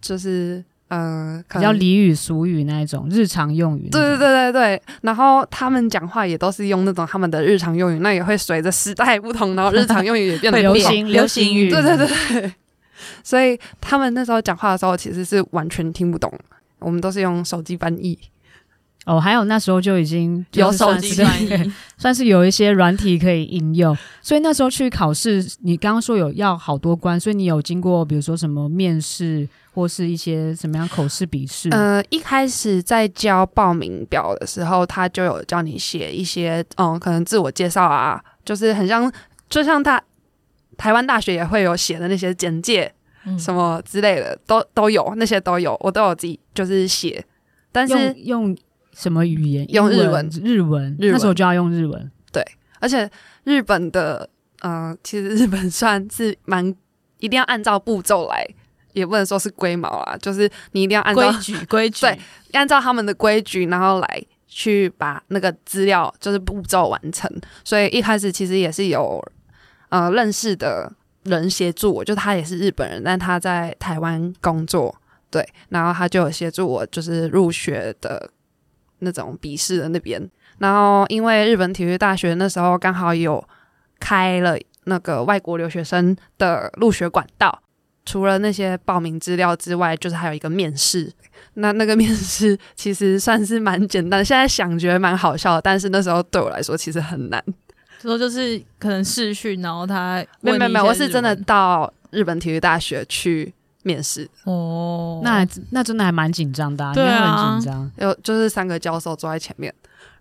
[0.02, 3.90] 就是呃比较俚语俗语那一种日常用语。
[3.92, 11.70] 对对对对对，然后他们讲话也都是用那种他们的日常用语，那也会随着时代不同，然后日常用语也变得流行流行语。
[11.70, 12.52] 对对对对。
[13.24, 16.32] 所以他们那时候讲话的时候，其实是完全听不懂。
[16.80, 18.18] 我们都是用手机翻译。
[19.06, 23.98] 哦，还有那时候就已经有手机翻译， 算是有一些软体可以应用。
[24.22, 31.70] 所以那时候去考试，你刚刚说有要好多关，所以你有经过，比如说什么面试，或是一些什么样口试、笔试？
[31.70, 39.12] 呃，一开始在交报名表的时候，他就有叫你写一些，嗯，可能自我介绍啊，就是很像，
[39.50, 40.00] 就像他。
[40.80, 42.90] 台湾大学也会有写的那些简介，
[43.38, 47.22] 什么之类的，嗯、都都有，那些都有，我都有自己就是写。
[47.70, 48.58] 但是用，用
[48.94, 49.70] 什么语言？
[49.70, 51.12] 用日文，日文，日文。
[51.12, 52.10] 那时候就要用日文。
[52.32, 52.42] 对，
[52.80, 53.12] 而且
[53.44, 54.30] 日本的，
[54.62, 56.74] 嗯、呃，其实日本算是蛮
[57.18, 58.48] 一定要按照步骤来，
[58.94, 62.18] 也不能说是龟毛啦，就是你一定要按照规矩， 规矩，对，
[62.54, 67.30] 按照他们的规矩，然后来去把那个资料就是步骤完成。
[67.66, 69.22] 所以一开始其实也是有。
[69.90, 70.92] 呃，认识的
[71.24, 74.96] 人协助我，就他也是日本人，但他在台湾工作，
[75.30, 78.30] 对，然后他就有协助我，就是入学的
[79.00, 80.30] 那种笔试的那边。
[80.60, 83.44] 然后因为日本体育大学那时候刚好有
[84.00, 87.62] 开了那个外国留学生的入学管道，
[88.06, 91.12] 除了那些报名资料之外，就是还有一个面试。
[91.54, 97.44] 那那个面试其实算是蛮简单，现在想觉得蛮好笑，但是那时候对我来说其实很难。
[98.02, 105.22] 说就是可能试训，然后他没有没有没有，我是真的到日本体育大学去面试哦。
[105.24, 107.92] 那那真的还蛮紧张的，啊，对啊，很紧张。
[107.98, 109.74] 有就是三个教授坐在前面，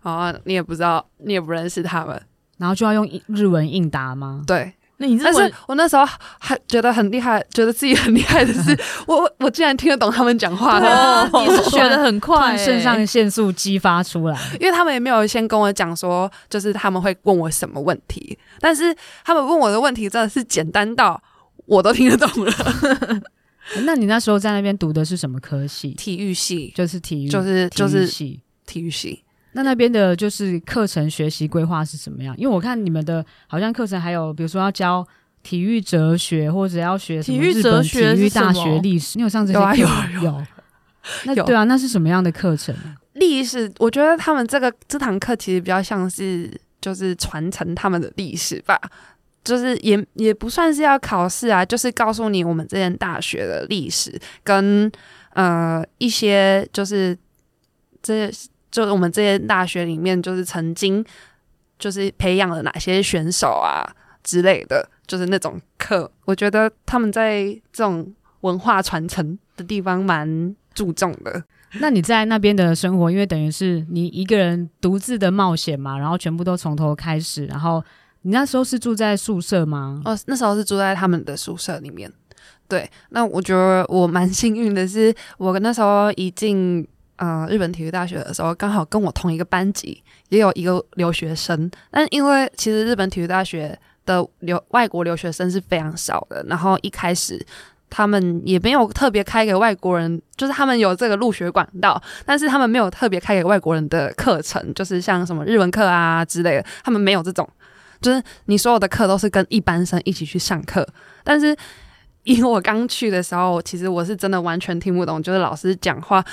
[0.03, 2.21] 然后你也不知道，你也不认识他们，
[2.57, 4.43] 然后就要用日文应答吗？
[4.47, 4.73] 对。
[5.01, 6.05] 那你但是我那时候
[6.41, 10.81] 还觉得很厉害，觉得自己很厉害的是， 我我我竟然听得懂他们讲话。
[10.81, 14.37] 哦，你是学的很快，肾上腺素激发出来。
[14.61, 21.23] 因为他们也没有先跟我讲说，就是他们会问我什么问题，但是他们问我的问题真的是简单到
[21.67, 22.53] 我都听得懂了。
[23.85, 25.91] 那你那时候在那边读的是什么科系？
[25.91, 29.23] 体育系，就是体育，就是就是系体育系。
[29.53, 32.37] 那那边的就是课程学习规划是什么样？
[32.37, 35.07] 因为我看你们的好像课程还有，比如说要教
[35.43, 39.17] 体育哲学，或者要学体育哲学体育大学历史。
[39.17, 39.77] 你有上这些课？
[39.77, 40.47] 有有，有。
[41.25, 42.75] 那对啊，那是什么样的课程？
[43.15, 48.79] 历史，我觉得他们这个这堂课其实比较像是就是传承他们的历史吧，
[49.43, 54.93] 就是也也不算是要考试啊，就是告诉你我们这间大学的历史跟
[55.33, 57.17] 呃一些就是
[58.03, 58.31] 这。
[58.79, 61.05] 就是我们这些大学里面，就是曾经
[61.81, 63.83] 就是培养了哪些选手啊
[64.23, 66.09] 之类的，就是那种课。
[66.27, 71.43] 我觉得他们在这种文化传承的地方蛮注重的。
[71.81, 77.47] 那你在那边的生活，因为等于是你一个人独自的冒险嘛，然后全部都从头开始。
[77.47, 77.83] 然后
[78.23, 80.01] 你那时候是住在宿舍吗？
[80.05, 82.09] 哦，那时候是住在他们的宿舍里面。
[82.69, 86.87] 对，那我觉得我蛮幸运的是，我那时候一进。
[87.19, 91.69] 呃，日本体育大学的时候，刚好跟我同一个班级，也有一个留学生。
[91.91, 93.77] 但因为其实日本体育大学
[94.07, 97.45] 的留外国留学生是非常少的，然后一开始
[97.91, 107.49] 他们也没有特别开给外国人，就是他们有这个入学管道，但是他们没有特别开给外国人的课程，就是像什么日文课啊之类的，他们没有这种，
[108.01, 110.87] 就是你所有的课都是跟一般生一起去上课。
[111.25, 111.57] 但是
[112.23, 116.25] 因为我刚去的时候，其实我是真的完全听不懂，就是老师讲话。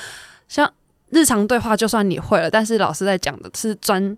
[0.47, 0.71] 像
[1.09, 4.17] 日常对话，就算你会了，但是老师在讲的是专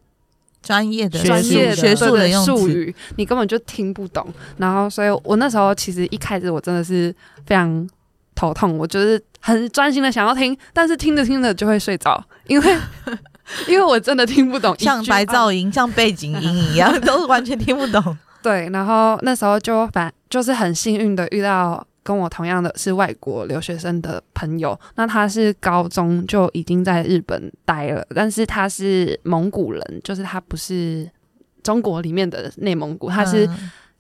[0.61, 4.27] 专业的、专业的学术的术语，你根本就听不懂。
[4.57, 7.13] 然后，所以我那时候其实一开始我真的是
[7.45, 7.87] 非常
[8.35, 12.77] 头痛，我就是很专心的想要听，但是听着听着就会睡着，因为
[13.67, 18.17] 因为我真的听不懂，像白噪音、像背景音一样，都是完全听不懂。
[18.43, 21.85] 对，然后那时候就反就是很幸运的遇到。
[22.07, 31.05] 跟我同样的是外国留学生的朋友，那他是高中就已经在日本待了，但是他是蒙古人，就是他不是
[31.61, 33.45] 中国里面的内蒙古，他是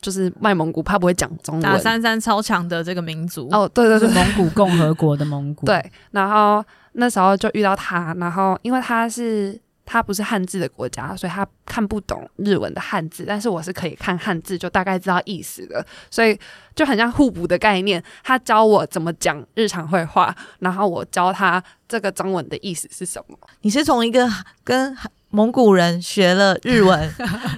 [0.01, 1.61] 就是外蒙古，怕不会讲中文。
[1.61, 5.65] 打三三超强的这个民族哦，对对对，蒙古共和国的蒙古。
[5.67, 9.59] 对，然后那时候就遇到他，然后因为他是。
[9.89, 16.37] 他不是汉字的国家，所以他看不懂日文的汉字，但是我是可以看汉字，就大概知道意思的，所以
[16.75, 18.03] 就很像互补的概念。
[18.21, 23.37] 他教我怎么讲日常会话，然后我教他这个中文的意思是什么。
[23.61, 24.29] 你是从一个
[24.65, 24.95] 跟
[25.29, 27.09] 蒙古人学了日文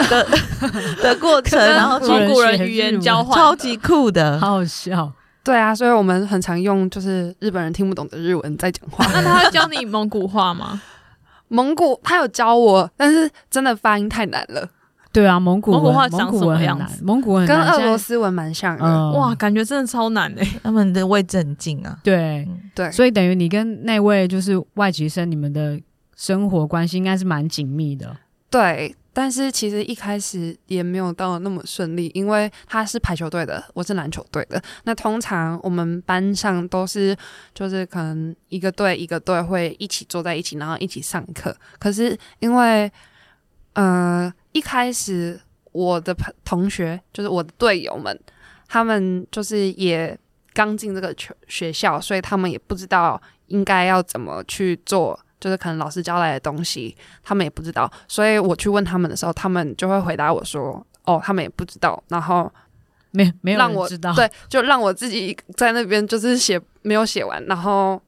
[0.09, 0.27] 的
[1.01, 5.11] 的过程，然后蒙古人语言交换，超级酷的，好好笑。
[5.43, 9.03] 对啊，所以我们很常用就是日本人听不懂的日文在讲话。
[9.13, 10.79] 那他会教你蒙古话吗？
[11.49, 14.67] 蒙古他有教我，但是真的发音太难了。
[15.11, 17.03] 对啊，蒙古蒙古话长什么样子？
[17.03, 18.85] 蒙古文跟俄罗斯文蛮像的。
[18.85, 20.47] 嗯、哇，感觉真的超难诶。
[20.63, 21.97] 他们的位置很近啊。
[22.03, 25.79] 对、嗯、对，所以等于你跟那位就是外籍生，你们的
[26.15, 28.15] 生活关系应该是蛮紧密的。
[28.49, 28.95] 对。
[29.19, 34.63] 但是其实一开始也没有到那么顺利，因为他是排球队的，我是篮球队的。
[34.85, 37.13] 那通常我们班上都是
[37.53, 41.53] 就是可能一个队一个队会一起坐在一起，然后一起上课。
[41.77, 42.89] 可是因为
[43.73, 45.37] 呃一开始
[45.73, 48.17] 我的朋同学就是我的队友们，
[48.69, 50.17] 他们就是也
[50.53, 55.19] 刚进这个学学校，所以他们也不知道应该要怎么去做。
[55.39, 62.51] 就是可能老师教来的东西，他们也不知道，所以我去问他们的时候，他们就会回答我说：“哦，他们也不知道。”然后
[63.11, 68.01] 没没有让我知道，对，就让我自己在那边就是写没有写完，然后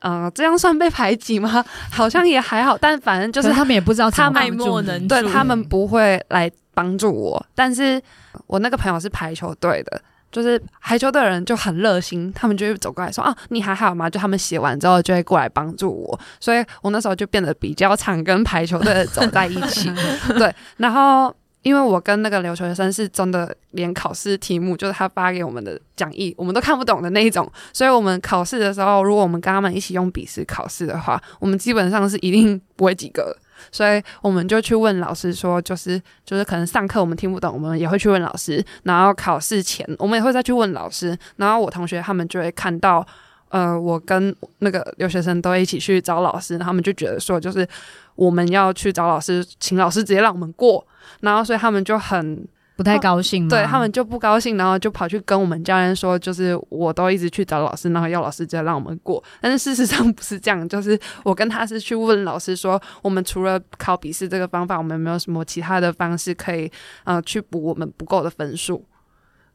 [0.00, 1.64] 嗯、呃，这样算被排挤吗？
[1.90, 8.00] 好像也还好，但反正就是他们也不知道他们爱莫能助，对，他们不会来帮助我，但是
[8.46, 10.02] 我那个朋友是排球队的。
[10.30, 19.90] 就是排球队的人就很热心，他们就会走过来说：“啊，你还好吗？”就他们写完之后就会过来帮助我，所以我那时候就变得比较常跟排球队的走在一起。
[20.38, 33.36] 对，然后因为我跟那个留学生是真的连考试题目，就是他发给我们的讲义，我们都看不懂的那一种，所以我们考试的时候，如果我们跟他们一起用笔试考试的话，我们基本上是一定不会及格。
[33.70, 38.64] 所以我们就去问老师说，就是就是可能上课我们听不懂，我们也会去问老师。
[38.84, 41.16] 然后考试前我们也会再去问老师。
[41.36, 43.06] 然后我同学他们就会看到，
[43.48, 47.66] 呃，我跟那个留学生都一起去找老师，他们就觉得说，就是
[48.14, 50.86] 我们要去找老师，请老师直接让我们过。
[51.20, 52.46] 然后所以他们就很。
[52.78, 53.48] 不太高兴吗？
[53.50, 59.20] 对，他们就不高兴，然后就跑去跟我们教练说，就是我都一直去找老师，然后要老师直接让我们过。
[59.40, 66.70] 但是事实上不是这样，就是我跟他是去问老师说，我们除了考笔试这个方法，我们有没有什么其他的方式可以
[67.02, 68.84] 呃去补我们不够的分数？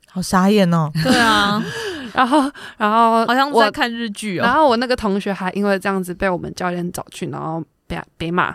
[0.09, 0.91] 好傻眼哦！
[1.01, 1.63] 对啊，
[2.13, 2.41] 然后
[2.77, 4.43] 然后好像在看日剧哦。
[4.43, 8.53] 然后我那个同学还因为这样子被我们教练找去，然后被被骂。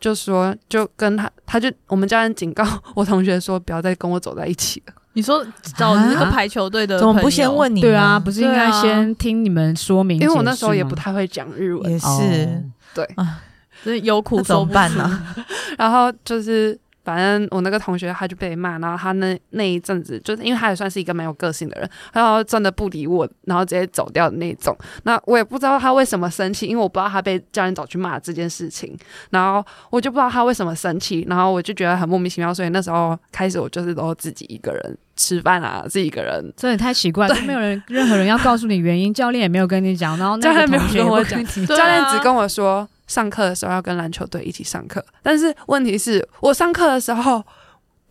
[0.00, 2.64] 就说，就跟他，他就我们家人警告
[2.96, 4.94] 我同学说，不要再跟我走在一起了。
[5.12, 5.44] 你说
[5.76, 7.80] 找那个排球队的、啊，怎么不先问你？
[7.80, 10.18] 对啊，不是应该先听你们说明？
[10.20, 12.62] 因为我那时候也不太会讲日文，也是、哦、
[12.94, 13.40] 对啊，
[13.84, 15.22] 所以有苦怎么办呢。
[15.78, 16.78] 然后就是。
[17.10, 24.76] 反正我那个同学他就被骂，然后他那那一阵子就是因为他也算是一个蛮有个性的人，然后真的不理我，然后直接走掉的那种。
[25.02, 28.96] 那我也不知道他为什么生气，因为我不知道他被教练找去骂这件事情，
[29.30, 32.54] 然后我就不知道他为什么生气，然后我就觉得很莫名其妙。
[32.54, 47.44] 所以那时候开始我就是都自己一个人吃饭啊，自己一个人，真的太奇怪了，就没有人任何人要告诉你原因，教练也没有跟你讲，然后那个同学也没有跟我讲，教练只跟我说上课的时候要跟篮球队一起上课，但是问题是我上课的时候。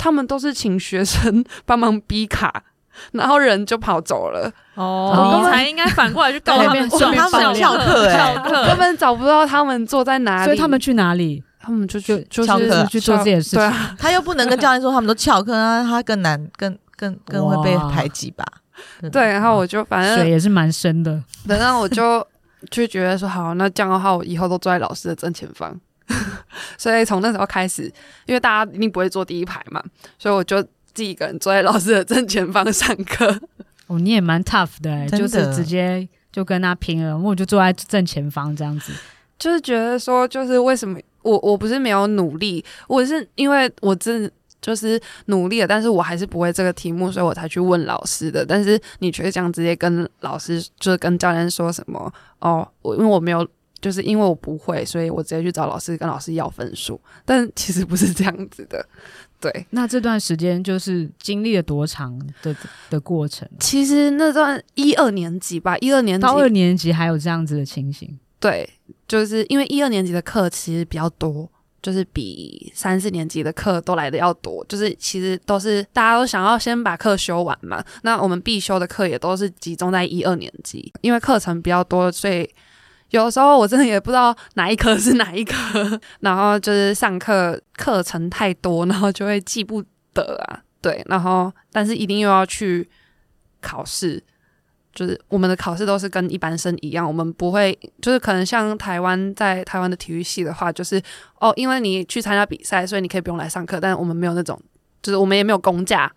[0.01, 2.63] 他们都是请学生帮忙逼卡，
[3.11, 4.49] 然后人就跑走了。
[4.75, 10.45] 哦，你才应该反过来去告他们，说他们翘课，翘课，根本找不到他们坐在哪里。
[10.45, 11.43] 所以他们去哪里？
[11.59, 13.73] 他们就去就翘课去做这件事情。
[13.97, 18.45] 他又不能跟教练说他们都翘课啊，他更难，更更更会被排挤吧？
[19.11, 21.21] 对，然后我就反正水也是蛮深的。
[21.45, 22.25] 等到我就
[22.69, 25.79] 就觉得说好，那这样的话，我以后都坐在老师的正前方。
[26.77, 27.83] 所以从那时候开始，
[28.25, 29.83] 因为大家一定不会坐第一排嘛，
[30.17, 33.39] 所以我就自己一个人坐在老师的正前方上课。
[33.87, 38.91] 哦，你也蛮 tough 的，欸，就是直接就跟他拼了，我就坐在正前方这样子。
[39.37, 44.29] 就是觉得说，就是为什么我我不是没有努力，我是因为我真
[44.61, 48.45] 就是努力了，但是我还是不会这个题目，所以我才去问老师的。
[48.45, 53.47] 但是你却这样直接跟老师，就是跟教练说什么哦，我因为我没有。
[53.81, 58.85] 就是因为我不会，所以我直接去找老师跟老师要分数，但其实不是这样子的。
[59.39, 62.53] 对，那这段时间就是经历了多长的
[62.89, 63.47] 的过程？
[63.57, 68.19] 其实那段一二年级吧，一二年级到二年级还有这样子的情形。
[68.37, 68.69] 对，
[69.07, 71.49] 就是因为一二年级的课其实比较多，
[71.81, 74.65] 就是比三四年级的课都来的要多。
[74.69, 82.49] 就是其实都是大家都想要先把课修完嘛，那我们必修的课也都是集中在一二年级，因为课程比较多，所以。
[83.11, 90.61] 有时候我真的也不知道哪一科是哪一科，然后就是上课课程太多，然后就会记不得啊。
[90.79, 92.87] 对，然后但是一定又要去
[93.61, 94.23] 考试，
[94.93, 101.01] 就是我们的考试都是跟一般生一样，我们不会就是可能像台湾在台湾的体育系的话，就是
[101.39, 104.59] 哦，因为你去参加比赛，所以你可以不用来上课，但是我们没有那种，
[105.01, 106.11] 就是我们也没有公假，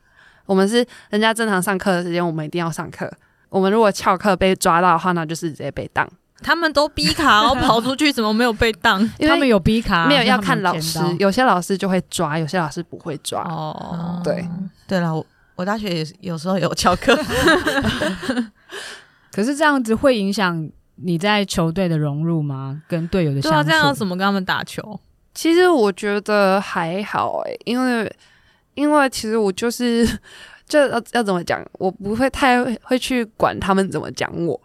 [0.46, 3.12] 我们是人家正常上课的时间，我们一定要上课。
[3.48, 6.08] 我们如果翘课被抓到的话，那就是直接被当。
[6.42, 9.00] 他们都逼卡，然 后跑出去，怎么没有被当？
[9.18, 10.98] 因为他们有逼卡，没有要看老师。
[11.20, 13.42] 有些老师就会抓，有些老师不会抓。
[13.42, 14.44] 哦，对，
[14.88, 15.24] 对了，
[15.62, 17.16] 我我大学也有时候有翘课，
[19.32, 22.82] 可是这样子会影响你在球队的融入吗？
[22.88, 23.54] 跟队友的相处？
[23.54, 24.98] 对啊，这样怎么跟他们打球？
[25.32, 28.12] 其实我觉得还好诶、欸，因为
[28.74, 30.04] 因为其实我就是
[30.66, 34.60] 就要要怎么讲，我不会太会去管他们怎么讲我。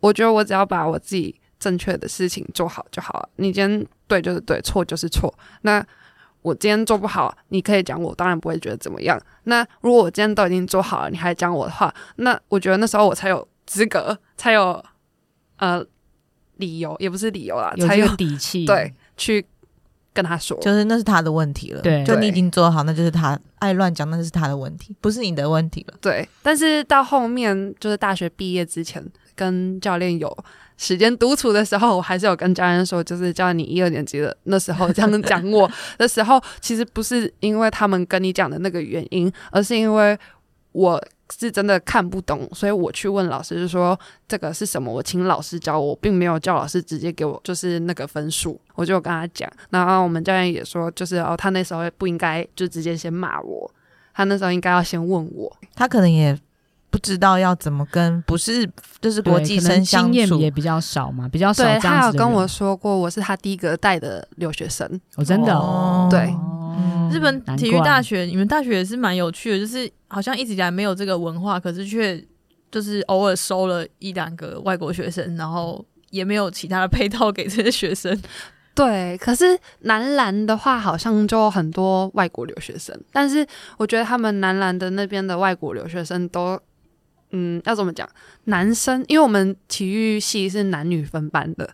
[0.00, 3.28] 我觉得我只要把我自己正确的事情做好就好了。
[3.36, 5.32] 你今天对就是对，错就是错。
[5.60, 5.84] 那
[6.42, 9.20] 我今天做不好，你可以讲我，当然不会觉得怎么样。
[9.44, 14.84] 那如果我今天都已经做好了，你还讲我的话，那我觉得那时候我才有资格，才有
[15.56, 15.84] 呃
[16.56, 19.44] 理由，也不是理由啦，有才有底气，对，去
[20.12, 21.80] 跟他说，就是那是他的问题了。
[21.80, 25.94] 对，就你已经做好，那就是他爱乱讲，那是他的问题，不是你的问题了。
[26.00, 29.04] 对，但是到后面就是大学毕业之前。
[29.34, 30.28] 跟教练有
[30.82, 40.18] 时间独处的时候，我还是有跟教练说，就是教你一二年级的那时候这样讲我的时候，其实不是因为他们跟你讲的那个原因，而是因为
[40.72, 41.00] 我
[41.32, 53.72] 是真的看不懂，所以我去问老师，就说这个是什么，我请老师教我，并没有叫老师直接给我就是那个分数，我就跟他讲，然后我们教练也说，就是哦，他那时候不应该就直接先骂我，
[54.12, 56.36] 他那时候应该要先问我，他可能也。
[56.92, 58.70] 不知道要怎么跟不是
[59.00, 61.64] 就是国际生相处，经验也比较少嘛，比较少。
[61.64, 64.86] 对，他有跟我说过，我是他第一个带的留学生。
[65.16, 66.06] 哦，真的哦。
[66.10, 66.20] 对，
[66.76, 72.22] 嗯、日本体育大学，你们大学也是蛮有趣的，就是好像一直以来没有这个文化，可是却
[72.70, 78.20] 就是偶尔收了一两个外国学生，然后也没有其他的配套给这些学生。
[78.76, 83.46] 对，可是男篮的话，好像就很多外国留学生，但是
[83.78, 86.60] 我觉得他们男篮的那边的外国留学生都。
[87.32, 88.08] 嗯，要怎么讲？
[88.44, 91.68] 男生，因为我们体育系是男女分班的，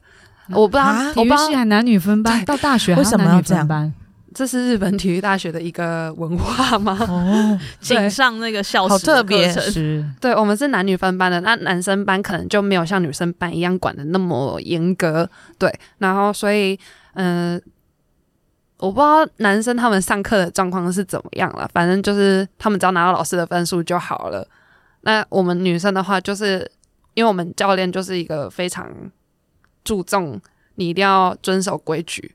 [0.51, 3.93] 我不知道，啊、体育系还男女分班，到大学还为什么要这样？
[4.35, 6.97] 这是日本体育大学的一个文化吗？
[7.09, 9.51] 哦， 仅上那个校史特别。
[9.51, 15.29] 是，对，我们是男女分班的，那男生班可能就没有像女生班一样管的那么严格，
[15.59, 16.79] 对，然后所以，
[17.15, 17.61] 嗯、呃，
[18.87, 24.47] 我不知道男生他们上课的状况是怎么样了，反正就是他们只要拿到老师的分数就好了。
[25.03, 26.71] 那我们女生的话，就是
[27.15, 28.91] 因为我们教练就是一个非常
[29.85, 30.41] 注重
[30.75, 32.35] 你一定要遵守规矩，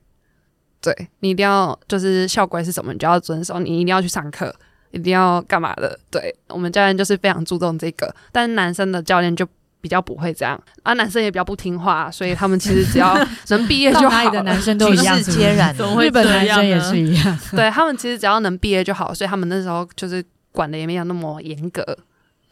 [0.82, 4.53] 对，你一定要就是校规是什么，你就要遵守，你一定要去上课，
[4.91, 5.97] 一定要干嘛的。
[6.09, 9.47] 对，我们教练就是非常注重这个，但男生的教练就
[9.80, 13.16] 比较不会这样，啊，男生也比较不听话，所以他们其实只要
[13.49, 14.30] 能毕业就好。
[14.30, 17.39] 的男生都一样，皆然，日本男生也是一样。
[17.51, 21.84] 对，他们其实只要能毕业就好，所以他们那时候就是管的也没有那么严格。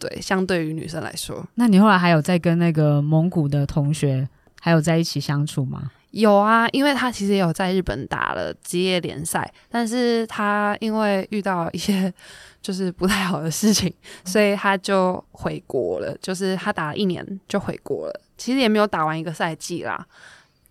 [0.01, 4.27] 对，相对于女生来说，那你后来还有在跟那个蒙古的同学
[4.59, 5.91] 还有在一起相处吗？
[6.09, 12.11] 有啊，因为他其实也有在日本打了职业联赛，但是他因为遇到一些
[12.63, 13.93] 就是不太好的事情，
[14.25, 16.17] 所以他就回国了。
[16.19, 20.03] 就是他打了一年就回国了，其实也没有打完一个赛季啦。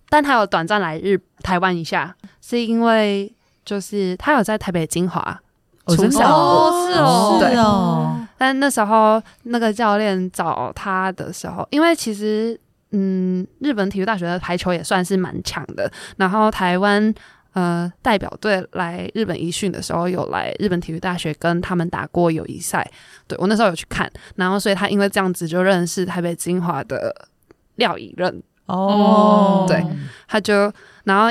[0.08, 3.32] 但他有短暂来日台湾一下，是因为
[3.64, 5.40] 就是他有在台北精华。
[5.96, 8.26] 真的哦，是哦，对哦。
[8.38, 12.58] 但那时候那个教练找他的时候，因为其实
[12.92, 15.90] 嗯，日本体育大学的排球也算是蛮强的。
[16.16, 17.12] 然后台湾
[17.52, 22.90] 呃代表队来日本一训的时候，有来日本体育大学跟他们打过友谊赛。
[23.28, 27.14] 对，我那时候有去看，然后所以他因为这样子就认识台北精华的
[27.76, 28.42] 廖以任。
[28.66, 29.84] 哦，对，
[30.26, 30.72] 他就
[31.04, 31.30] 然后。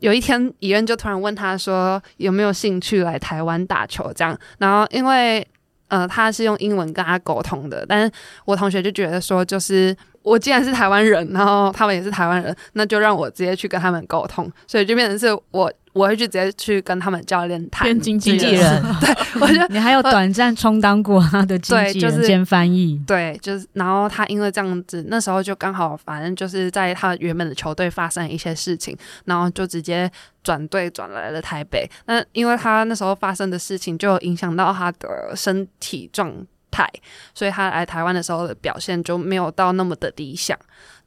[0.00, 5.46] 有一天，怡恩就突然问他说：“有没有兴趣来台湾打球？”这样，然后因为
[5.88, 8.12] 呃他是用英文跟他沟通的，但是
[8.44, 15.72] 我同学就觉得说，就是我既然是台湾人，然后他们也是台湾人，那就让我直接去跟他们沟通，所以就变成是我。
[15.94, 19.08] 我会去直接去跟他们教练谈经纪人，人 对，
[19.40, 30.08] 我觉得你还有短暂充当过他的经纪人兼翻译，对，就是然后他因为这样子，那时候就刚好反正就是在他原本的球队发生一些事情，然后就直接
[30.44, 31.90] 转队转来了台北。
[32.06, 36.32] 那因为他那时候发生的事情，就影响到他的身体状
[36.70, 36.88] 态，
[37.34, 40.58] 所以他来台湾的时候的表现就没有到那么的理想。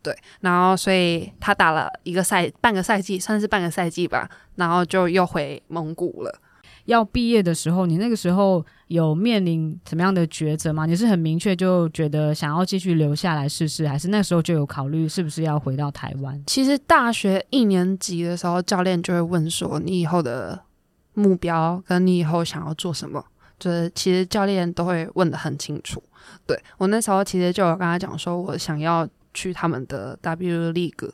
[0.03, 6.39] 对，然后所以他打了一个赛，半个赛季，算是半个赛季吧，然后就又回蒙古了。
[6.85, 10.87] 要毕业的时候，你那个时候有面临什么样的抉择吗？
[10.87, 16.43] 你是很明确就觉得想要继续留下来试试，还是那时候就有考虑是不是要回到台湾？
[16.47, 20.59] 其实大学一年级的时候，教练就会问说你以后的
[21.13, 23.23] 目标跟你以后想要做什么，
[23.61, 26.03] 就是其实教练都会问的很清楚。
[26.45, 29.07] 对，我那时候其实就有跟他讲说，我想要。
[29.33, 31.09] 去他们的 W League，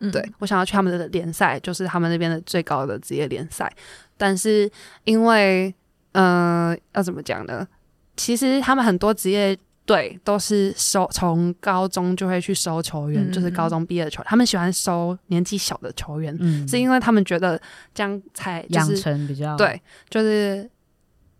[0.00, 3.72] 嗯，对，我想要去他们的联赛，就是他们那边的最高的职业联赛。
[4.16, 4.68] 但是
[5.04, 5.72] 因为，
[6.10, 7.64] 嗯、呃，要怎么讲呢？
[8.16, 17.56] 其实他们很多职业队都是收从高中就会去收球员，嗯、就是高中毕业的球员，他们喜欢收年纪小的球员，嗯，是因为他们觉得
[17.94, 20.68] 这样才养成比较对，就是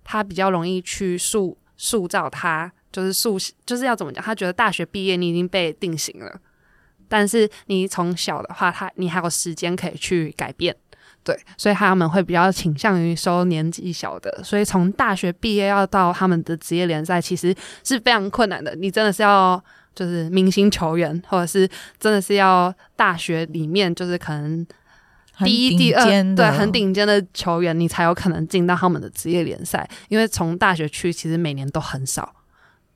[0.05, 2.73] 他比较容易去塑塑造他。
[2.93, 4.21] 就是塑，就是要怎么讲？
[4.21, 6.41] 他觉得大学毕业你已经被定型了，
[7.07, 10.75] 但是你从小的话，他你还有时间可以去改变，
[11.23, 14.43] 对，所以他们会比较倾向于收年纪小的。
[14.43, 18.75] 所以从大学毕业要到他们的职业联赛，其实是非常困难的。
[18.75, 19.63] 你真的是要
[19.95, 21.71] 就是明星球员，或者是
[22.01, 24.67] 真的是要大学里面就是可能
[25.45, 29.89] 第一、第二，对，很顶尖的球员，你才有可能进到他们的职业联赛。
[30.09, 32.35] 因为从大学去，其实每年都很少。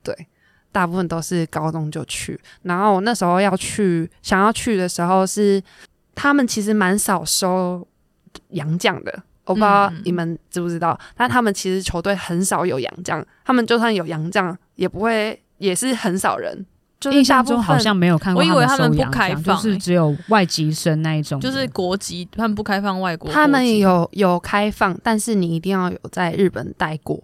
[0.03, 0.27] 对，
[0.71, 5.61] 大部分都是高中就去，然后我那时候要去，想要去的时候是
[6.13, 7.87] 他们其实蛮少收
[8.49, 16.65] 洋将的，我不知道你们知不知道，嗯、但他们其实球队很少有洋将，他们就算有洋将，也不会，也是很少人。
[16.99, 23.31] 就是、印象中好像没有看过，我以为他们不开放，就是只有外籍生那一种，就是国籍，他们不开放外国。
[23.31, 27.23] 他们有有开放，但是你一定要有在日本待过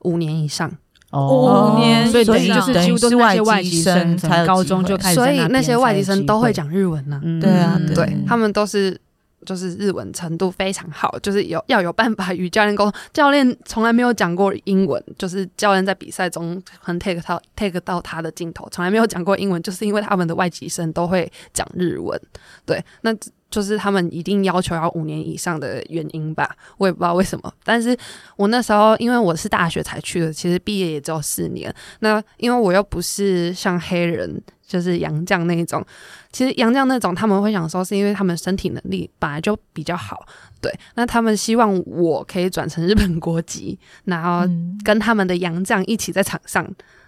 [0.00, 0.70] 五年以上。
[1.10, 7.24] 哦，五年，所以等于就是几乎都是那些外籍生，从高中就开始，所以那些外籍生都会讲日文呢、啊。
[7.40, 9.00] 对啊，对，他们都是
[9.48, 13.00] 就是日文程度非常好，就是有要有办法与教练沟通。
[13.14, 22.20] 教练从来没有讲过英文，就是教练在比赛中很 take 到 take 到他的镜头，从来没有讲过英文，就是因为他们的外籍生都会讲日文。
[22.66, 23.16] 对，那。
[23.50, 27.50] 就是他们一定要求要五年以上的原因吧，我也不知道为什么。
[27.64, 27.96] 但是
[28.36, 31.74] 我那时候因为我是大学才去的，其实毕业也只有四年。
[32.00, 34.38] 那因为我又不是像黑人，
[34.68, 35.84] 就是洋将那一种。
[36.30, 40.24] 其实洋将那种他们会想说，是因为他们身体能力本来就比较好。
[40.60, 44.48] 对，那他们希望我可以转成日本国籍，然后
[44.84, 46.64] 跟他们的洋将一起在场上。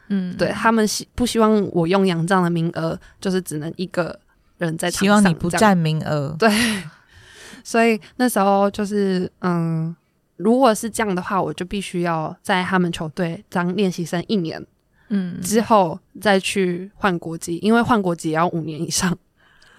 [0.09, 4.19] 嗯，对，他们希不希望我用洋将的名额，就是只能一个。
[4.61, 6.37] 人在场上，希望你不占名额。
[6.39, 6.51] 对，
[7.65, 9.97] 所以那时候就是，嗯，
[10.37, 14.63] 如果是这样的话，我就必须要在他们球队当练习生一年，
[15.11, 19.17] 嗯，之后再去换国籍，因为换国籍也要五年以上。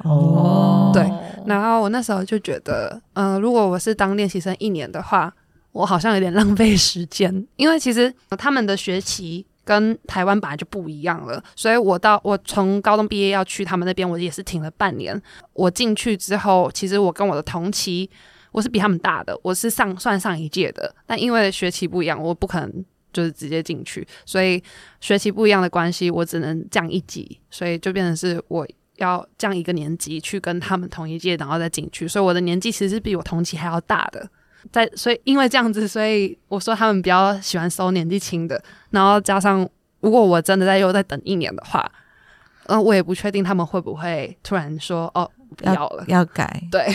[0.04, 1.10] 哦，对。
[1.46, 5.34] 然后我那时候就觉得，嗯，如果我是当练习生一年的话，
[5.72, 9.46] 我好像有点浪费时间，因为其实他们的学期。
[9.64, 15.22] 跟台湾本来就不一样了，所以我到我从高中毕业要去他们那边，我也是停了半年。
[15.54, 18.10] 我进去之后，其实我跟我的同期，
[18.52, 24.62] 我是比他们大的，我是上算上一届的，但因为学期不一样，我不可能就是直接进去，所以
[25.00, 34.30] 学习不一样的关系，我只能降一级，所以就变成是我要降一个年级去跟他们同一届，然后再进去，所以我的年纪其实是比我同期还要大的。
[34.72, 39.68] 在，所以因为这样子，所以我说他们比较喜欢收年纪轻的，然后加上
[40.02, 41.92] 如果我真的在又再等一年的话，
[42.68, 46.06] 嗯、呃，我也不确定他们会不会突然说哦不要了。
[46.08, 46.86] 要，要改，对，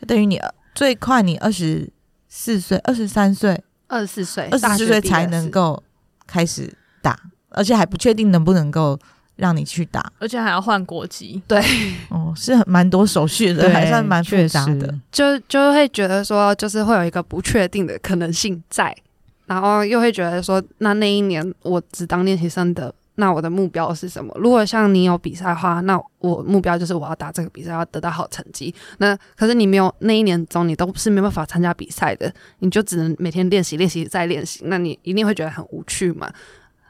[0.00, 0.40] 就等于你
[0.72, 1.90] 最快你二十
[2.28, 5.82] 四岁、二十三岁、二十四岁、二十四岁才能够
[6.26, 6.72] 开始
[7.02, 7.18] 打，
[7.50, 8.98] 而且还不确定能不能够。
[9.36, 11.62] 让你去打，而且还要换国籍，对，
[12.08, 18.96] 哦，是蛮多手续的，还算蛮复杂的，就就会觉得说，就是会有一个不确定的可能性在，
[19.44, 24.34] 然后又会觉得说，那那一年我只当练习生的，那我的目标是什么？
[24.38, 28.74] 如果像你有比赛的话，那我目标就是我要打这个比赛，要得到好成绩。
[28.98, 36.30] 那可是你没有那一年中，你都是没办法参加比赛的，你就只能每天练习、练习再练习，那你一定会觉得很无趣嘛。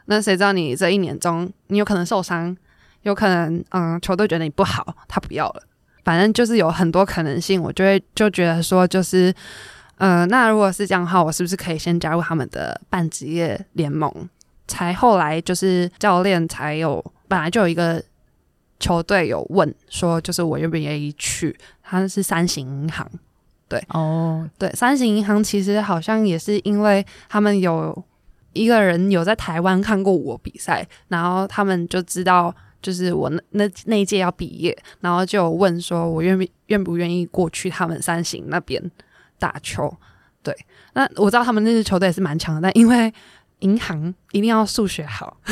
[0.07, 2.57] 那谁知道你这一年中，你有可能受伤，
[3.03, 5.63] 有可能嗯球队觉得你不好，他不要了。
[6.05, 9.35] 反正就是有很多可能性，我就会就觉得说，就是
[9.97, 14.29] 呃，那如果是这样的话，我是不是可以先加入他们的半职业联盟？
[14.67, 18.03] 才后来就是教练才有，本来就有一个
[18.79, 21.57] 球队有问说，就是我愿不愿意去？
[21.83, 23.09] 他是三行银行，
[23.69, 28.05] 对哦，对，三行银行其实好像也是因为他们有
[28.53, 32.55] 一个人有在台湾看过我比赛，然后他们就知道。
[32.83, 38.81] 就是我那那那一届要毕业，然后就问说，我愿不愿不愿意过去他们三行那边
[39.41, 39.93] 打球？
[40.41, 40.55] 对，
[40.93, 43.13] 那我知道他们那支球队也是蛮强的，但因为
[43.61, 45.37] 银行一定要数学好，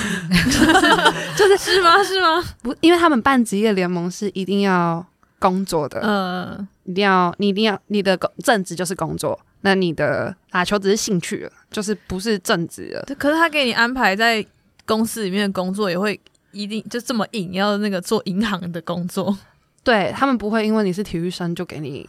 [1.37, 2.03] 就是是吗？
[2.03, 2.43] 是吗？
[2.63, 5.05] 不，因为他们办职业联盟是一定要
[5.39, 13.15] 工作的，嗯，一定要你一定要你的工正职就是工作，那你的打球只是兴趣了，就是不是正职了。
[13.19, 14.45] 可是他给你安排在
[14.85, 16.21] 公司里面的工作也会。
[16.57, 19.37] 一定就这么硬要那个做银行的工作，
[19.83, 22.09] 对他们不会因为你是体育生就给你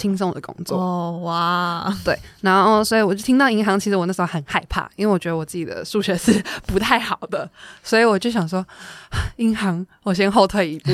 [0.00, 0.78] 轻松的工作。
[0.78, 7.48] 哦哇，对，然后所以我就听到银行，其实我那时候很害怕，因为我觉得我自己的数学是 不太好的，
[7.82, 8.64] 所以我就想说
[9.36, 10.92] 银行我先后退一步，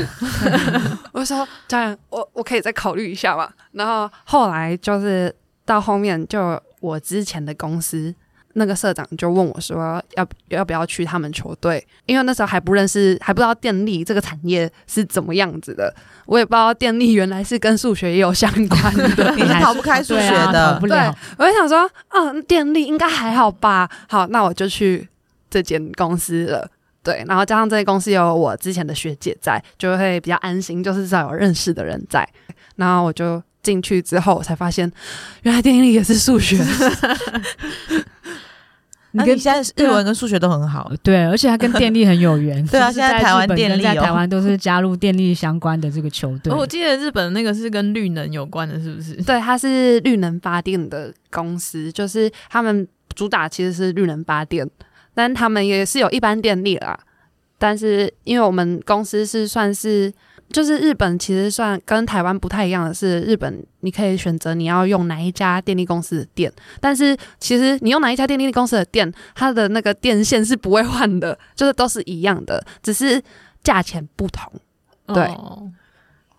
[1.12, 5.32] 我说教练我我可以再考虑一下嘛，然后后来就是
[5.64, 8.12] 到后面就我之前的公司。
[8.58, 11.86] 那个社长就问我说：“要要不要去他们球队？
[12.06, 15.94] 因为那时候还不认识，还不知道电力这个产业是怎么样子的。
[16.24, 20.80] 我也不知道电力原来是跟数学也有相关的，你是逃不开数学的。
[20.80, 20.98] 对，
[21.36, 23.88] 我就想说，嗯，电力应该还好吧？
[24.08, 25.06] 好，那我就去
[25.50, 26.66] 这间公司了。
[27.02, 32.26] 对，然后加上这间公司有我之前的学姐在，就会比较安心，就是至少有认识的人在。
[32.76, 34.90] 然后我就进去之后，我才发现
[35.42, 36.58] 原来电力也是数学。
[39.16, 42.64] ”你跟现在日文跟数学都很好，对，而且他跟电力很有缘。
[42.68, 46.52] 对啊，现在台湾电力在台湾都是加入电力相关的这个球队。
[46.52, 49.14] 我记得日本那个是跟绿能有关的，是不是？
[49.22, 54.68] 对，它是绿能发电的公司，就是他们主打其实是绿能发电，
[55.14, 56.98] 但他们也是有一般电力啦。
[57.58, 60.12] 但是因为我们公司是算是。
[60.50, 73.20] 就是日本其实算跟台湾不太一样的是，日本你可以选择你要用哪一家电力公司的电，但是其实你用哪一家电力公司的电，它的那个电线是不会换的，就是都是一样的，只是
[73.62, 74.52] 价钱不同。
[75.08, 75.70] 对，哦、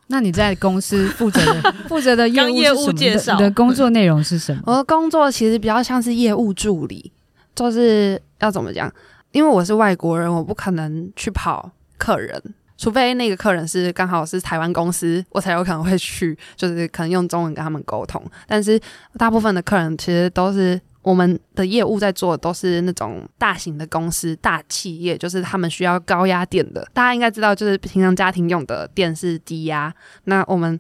[0.08, 4.64] 那你在公司负责的负责的业务业务介绍，你的工作内容是什么？
[4.66, 7.12] 我的工作其实比较像是业务助理，
[7.56, 8.92] 就是要怎么讲？
[9.32, 12.42] 因为我是外国人，我不可能去跑客人。
[12.78, 18.24] 除非那个客人是刚好是台湾公司，我才有可能会去， 就是可能用中文跟他们沟通。
[18.48, 18.80] 但是
[19.18, 26.88] 大部分的客人其实都是我们的业务在做，都是那种大型的公司、大企业，就是他们需要高压电的。
[26.94, 29.94] 大家应该知道，就是平常家庭用的电是低压，
[30.26, 30.80] 那我们。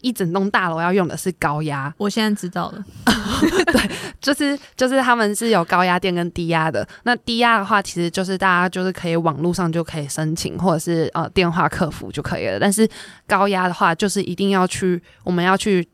[0.00, 2.84] 一整栋大楼要用的是高压，我现在知道了。
[3.72, 6.86] 对，就是就是他们是有高压电跟低压的。
[7.04, 12.58] 那低压的话，其实就是大家就是可以网络上就可以申请，或者是呃电话客服就可以了。
[12.58, 12.88] 但是
[13.26, 15.86] 高压的话，就是一定要去，我们要去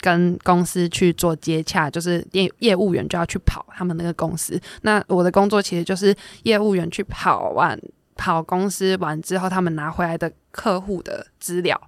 [0.00, 4.60] 跟公司去做接洽，就是业业务员就要去跑他们那个公司。
[4.82, 7.78] 那我的工作其实就是业务员去跑完
[8.16, 11.80] 跑公司完之后，他们拿回来的客户的资料。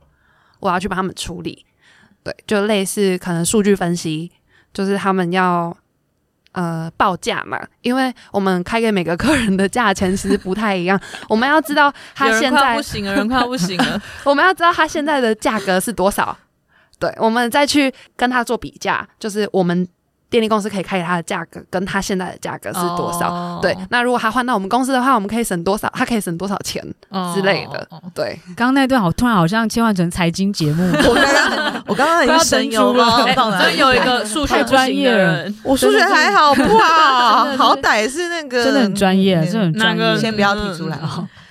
[0.61, 1.65] 我要去帮他们处理，
[2.23, 4.31] 对，就类似可能数据分析，
[4.73, 5.77] 就是他们要
[6.53, 16.37] 呃报价嘛，因为我们开给每个客人的价钱其实不太一样， 我们要知道他现在不行了，人快不行了， 我们要知道他现在的价格是多少，
[16.99, 19.87] 对，我们再去跟他做比价，就是我们。
[20.31, 23.63] 电力公司可以开给他的价格跟他现在的价格是多少？Oh.
[23.63, 25.91] 对，那如果他换到我们公司的话，我们可以省多少？
[25.95, 26.83] 他可以省多少钱
[27.35, 28.03] 之类的？Oh.
[28.15, 30.87] 对，刚刚那段好突然，好像切换成财经节目。
[30.93, 33.27] 我刚刚我刚刚已经神游了，
[33.63, 37.45] 真有一个数学专业人，我数学还好不好？
[37.57, 40.19] 好歹是那个真的很专业，真的很专业。
[40.19, 40.99] 先不要提出来，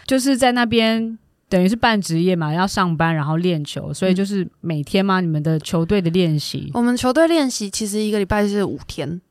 [0.05, 1.17] 就是在那边。
[1.49, 5.21] 等于是半职业嘛，要上班然后练球，所以就是每天吗？
[5.21, 6.69] 你们的球队的练习？
[6.73, 9.21] 我们球队练习其实一个礼拜是五天，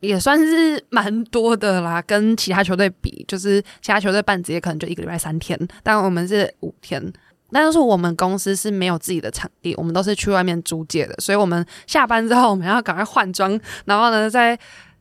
[0.00, 2.00] 也算是蛮多的啦。
[2.00, 7.12] 跟其他球队比，就是其他球队半职业可能就一个礼拜三天，但我们是五天。
[7.52, 14.56] 但是我们公司是没有自己的场地，我们都是去外面租借的，所以我们下班之后我们要赶快换装，然后呢再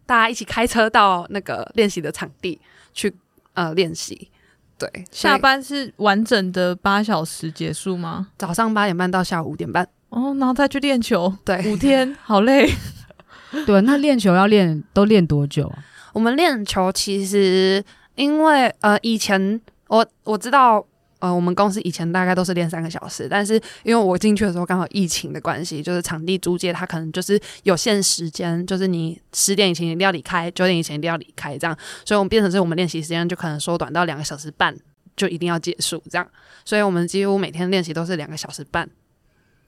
[0.05, 2.59] 大家一起开车到那个练习的场地
[2.93, 3.11] 去
[3.53, 4.29] 呃练习。
[4.77, 8.27] 对，下班是完整的八小时结束吗？
[8.37, 9.87] 早上八点半到下午五点半。
[10.09, 11.33] 哦，然后再去练球。
[11.43, 12.69] 对，五天 好累。
[13.65, 15.83] 对，那练球要练都练多久啊？
[16.11, 17.83] 我们练球其实
[18.15, 20.85] 因为呃以前我我知道
[21.25, 34.75] 呃，我们公司以前大概都是练三个小时，但是因为我进去的时候刚好疫情的关系，就是场地租借它可能就是有限时间，就是你十点以前一定要离开，九点以前一定要离开，这样，所以我们变成是我们练习时间就可能缩短到两个小时半
[35.15, 36.27] 就一定要结束这样，
[36.63, 38.89] 所以我们几乎每天练习都是两个小时半。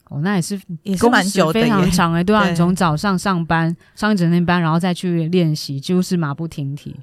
[0.09, 6.95] 哦，那也是也是蛮久的，非常长哎、欸，对啊， 你从早上上班上一整天班，然后再去练习，几乎是马不停蹄。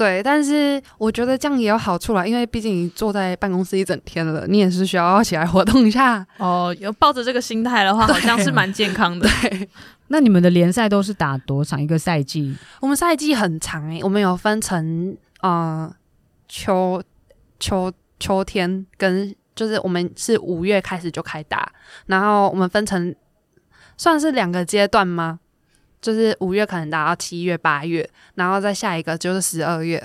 [0.00, 6.26] 对，但是我觉得这样也有好处啦，因为毕竟你坐在办公室一整天了，你也是需要起来活动一下。
[6.38, 9.28] 哦，有抱着这个心态的话，好像是蛮健康的。
[9.42, 9.68] 对，
[10.08, 12.56] 那你们的联赛都是打多长一个赛季？
[12.80, 15.94] 我们赛季很长诶、欸，我们有分成呃
[16.48, 17.02] 秋
[17.58, 19.34] 秋秋天跟。
[19.52, 21.70] 就是我们是五月开始就开打，
[22.06, 23.14] 然后我们分成
[23.98, 25.40] 算是两个阶段吗？
[26.00, 30.02] 就是五月可能打到七月、八月，然后再下一个就是十二月，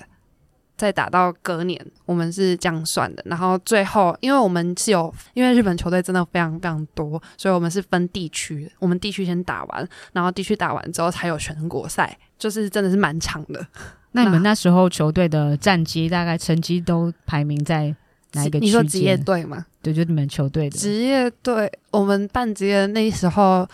[0.77, 3.23] 再打到隔年，我们是这样算的。
[3.25, 13.65] 然后最后，因为我们是有，因为日本球队真的非常非常多，所以我们是分地区，我们地区先打完，然后地区打完之后才有全国赛，就是真的是蛮长的。
[14.11, 17.95] 那你们那时候球队的战绩大概成绩都排名在？
[18.33, 18.59] 哪一个？
[18.59, 19.65] 你说职业队吗？
[19.81, 21.71] 对，就你们球队的职业队。
[21.91, 23.65] 我们办职业那时候，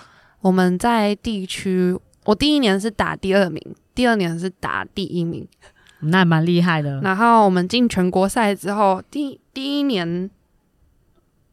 [0.42, 3.62] 我们在地区，我第一年是打第二名，
[3.96, 5.48] 第二年是打第一名，
[6.02, 7.02] 那蛮厉害的。
[7.02, 10.30] 然后我们进全国赛之后，第第一年，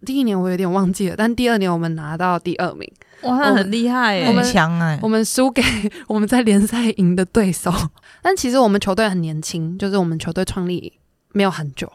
[0.05, 2.91] 第一年我有点忘记了，但第二年我们拿到第二名，
[3.23, 4.99] 哇，那很厉害耶，很强哎。
[5.03, 5.63] 我们输给
[6.07, 7.73] 我们在联赛赢的对手，
[8.21, 10.93] 但其实我们球队很年轻，就是我们球队创立
[11.33, 11.91] 没有很久。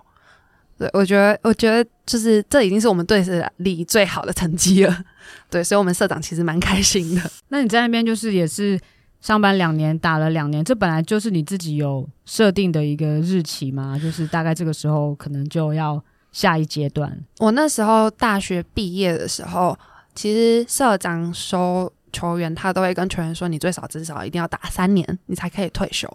[0.84, 3.24] 对，我觉得，我觉得就是这已经是我们队
[3.56, 5.04] 里最好的成绩了。
[5.50, 7.22] 对，所以，我们社长其实蛮开心的。
[7.48, 8.78] 那你在那边就是也是
[9.22, 13.98] 上班两年，打了两年，这本来就是你自己有设定的一个日期吗？
[13.98, 16.04] 就是大概这个时候可能就要
[16.34, 17.18] 下一阶段。
[17.40, 19.78] 我那时候大学毕业的时候，
[20.14, 26.10] 其实社长收球员，他都会跟球员说，你最少至少一定要打三年，你才可以退休。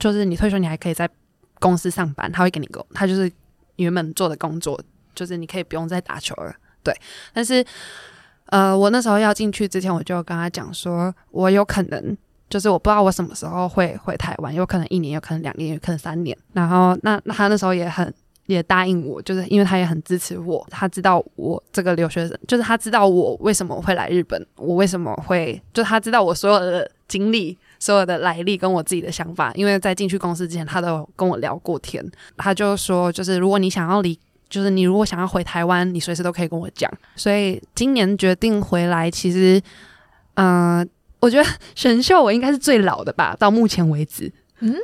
[0.00, 1.08] 就是你退休，你还可以在
[1.60, 3.30] 公司上班，他会给你工，他就是。
[3.76, 4.80] 原本做的工作
[5.14, 6.94] 就是你可以不用再打球了，对。
[7.32, 7.64] 但是，
[8.46, 12.16] 呃，我那时候要进去之前，我就跟他讲说，我有可能
[12.48, 16.36] 就是我不知道我什么时候会回台湾，有可能一年，有可能两年，有可能三年。
[16.52, 18.12] 然后，那那他那时候也很
[18.46, 27.56] 也答应我，就是因为他也很支持我，他知道我这个留学生，就是他知道我为什么会来日本，我为什么会，就他知道我所有的经历。
[27.82, 32.00] 所有的来历跟我自己的想法，因为在进去公司之前，他都有跟我聊过天。
[32.36, 34.16] 他就说，就是如果你想要离，
[34.48, 36.88] 就是你如果想要回台湾，你随时都可以跟我讲。
[37.16, 39.60] 所以今年决定回来，其实，
[40.34, 40.86] 嗯、呃，
[41.18, 44.32] 我觉得选秀我应该是最老的吧，到目前为止。
[44.60, 44.76] 嗯，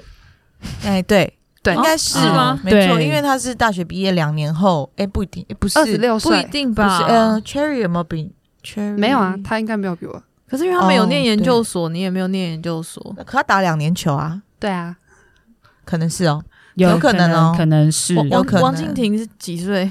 [0.83, 2.59] 哎，对对，应该是吗？
[2.65, 7.07] 没错，因为他是大学毕业两年后，哎，不一定，不是二十六岁，不一定吧？
[7.07, 8.33] 嗯，Cherry 有没有比
[8.65, 8.99] Cherry？
[8.99, 10.21] 没有啊，他应该没有比我。
[10.49, 14.41] 可是因为他没有念研究所，哦、你也没有念研究所，可他打两年球啊？
[14.59, 14.97] 对啊，
[15.85, 16.43] 可能是哦，
[16.75, 18.15] 有，有可能哦，可能是。
[18.31, 19.91] 王王静婷是几岁？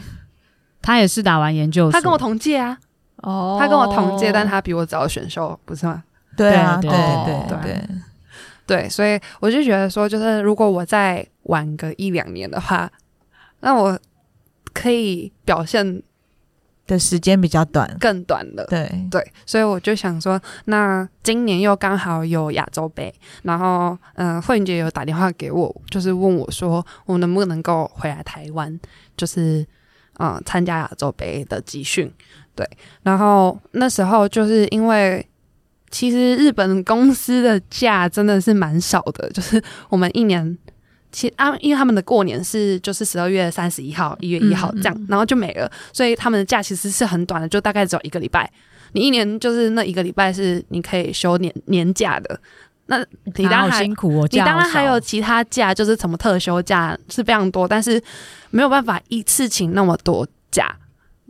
[0.82, 2.78] 他也是打完研究所，他跟我同届啊。
[3.18, 6.03] 哦，他跟我同届，但他比我早选秀，不是吗？
[6.36, 7.88] 对啊，对对对对对，
[8.66, 12.91] 对，所以我就觉得说，就是如果我再晚个一两年的话，
[13.60, 13.99] 那我
[14.74, 16.01] 可以表现。
[16.88, 18.66] 的时间比较短，更短了。
[18.70, 23.14] 对对，所以我就想说，那今年又刚好有亚洲杯，
[23.44, 28.80] 然后嗯，慧云姐有打电话给我，就是问我说，我能不能够回来台湾，
[29.18, 29.64] 就是
[30.18, 32.12] 嗯参加亚洲杯的集训。
[32.56, 32.68] 对，
[33.04, 35.24] 然后那时候就是因为
[35.92, 40.58] 其实日本公司的假真的是蛮少的，就是我们一年。
[41.18, 48.47] 其啊，因为他们的过年是就是十二月三十一号、一月一号这样，嗯嗯、然后就没了，所以他们的假其实是很短的，就大概只有一个礼拜。
[48.91, 52.39] 你一年就是那一个礼拜是你可以休年年假的。
[52.86, 57.99] 那你当然还辛苦哦，你当然还有其他假，就是什么特休假是非常多，但是
[58.51, 60.72] 没有办法一次请那么多假。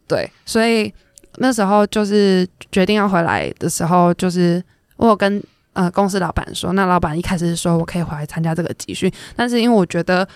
[0.06, 0.94] 对，所以
[1.38, 4.62] 那时候就是决定要回来的时候，就是
[4.98, 5.42] 我有跟。
[5.78, 10.28] 呃，公司老板说，那老板一开始是说我可以回来参加这个集训，但是因为我觉得，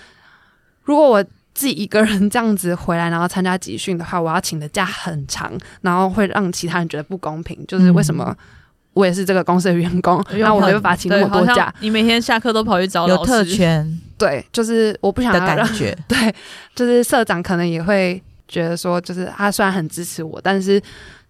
[0.83, 1.23] 如果我
[1.55, 7.57] 自己一个人这样子回来，然后参加集训的话，我要请的假很长，然后会让其他人觉得不公平。
[7.67, 8.37] 就是为什么
[8.93, 11.73] 我也是这个公司的员工，那、嗯、我没办法请那么多假？
[11.79, 16.31] 你每天下课都跑去找有特权，对，就是我不想要让的感觉， 对，
[16.75, 20.79] 就是社长可能也会觉得说，就是他虽然很支持我，但是。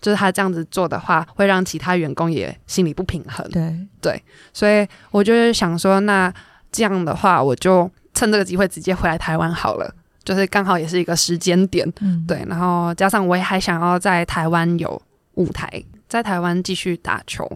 [0.02, 3.48] 就是他这样子做的话，会让其他员工也心里不平衡。
[3.52, 6.34] 对对，所以我就是想说，那
[6.72, 9.94] 这样的话，我就趁这个机会直接回来台湾好了。
[10.24, 12.44] 就是刚好也是一个时间点，嗯，对。
[12.48, 15.02] 然后加上我也还想要在台湾有
[15.34, 15.68] 舞台，
[16.08, 17.50] 在台湾继续打球，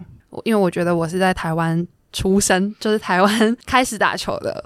[0.43, 4.65] 因为我觉得我是在台湾出生，就是台湾开始打球的。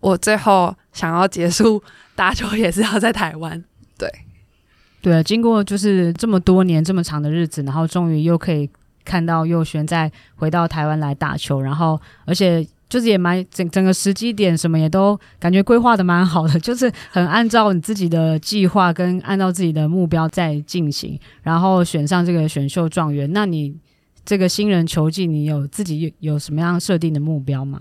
[0.00, 1.80] 我最后想要结束
[2.16, 3.64] 打球也是要在台湾，
[5.00, 5.22] 对。
[5.22, 8.68] 经过就是这么多年这么长的日子，然后终于又可以
[9.04, 23.30] 看到佑轩再回到台湾来打球，然后而且就是也蛮整整个时机点什么也都感觉规划的蛮好的， 就是很按照你自己的计划跟按照自己的目标在进行，然后选上这个选秀状元。
[23.32, 23.74] 那你
[24.24, 27.80] 这个新人球季，你有自己有，有什么样设定的目标吗？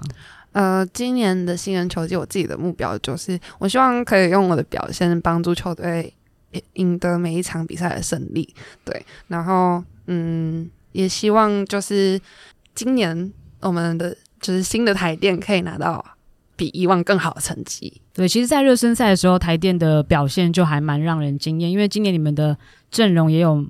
[0.54, 6.14] 呃，今年的新人球季，我自己的目标就是，我希望可以用我的表现帮助球队。
[6.74, 8.54] 赢得每一场比赛的胜利，
[8.86, 12.20] 对，然后嗯，也希望就是
[12.74, 16.04] 今年我们的就是新的台电可以拿到
[16.56, 18.02] 比以往更好的成绩。
[18.14, 22.58] 对，其实，在热身赛的时候，台电的表现就还蛮让人惊艳，因为今年你们的
[22.90, 23.64] 阵容也有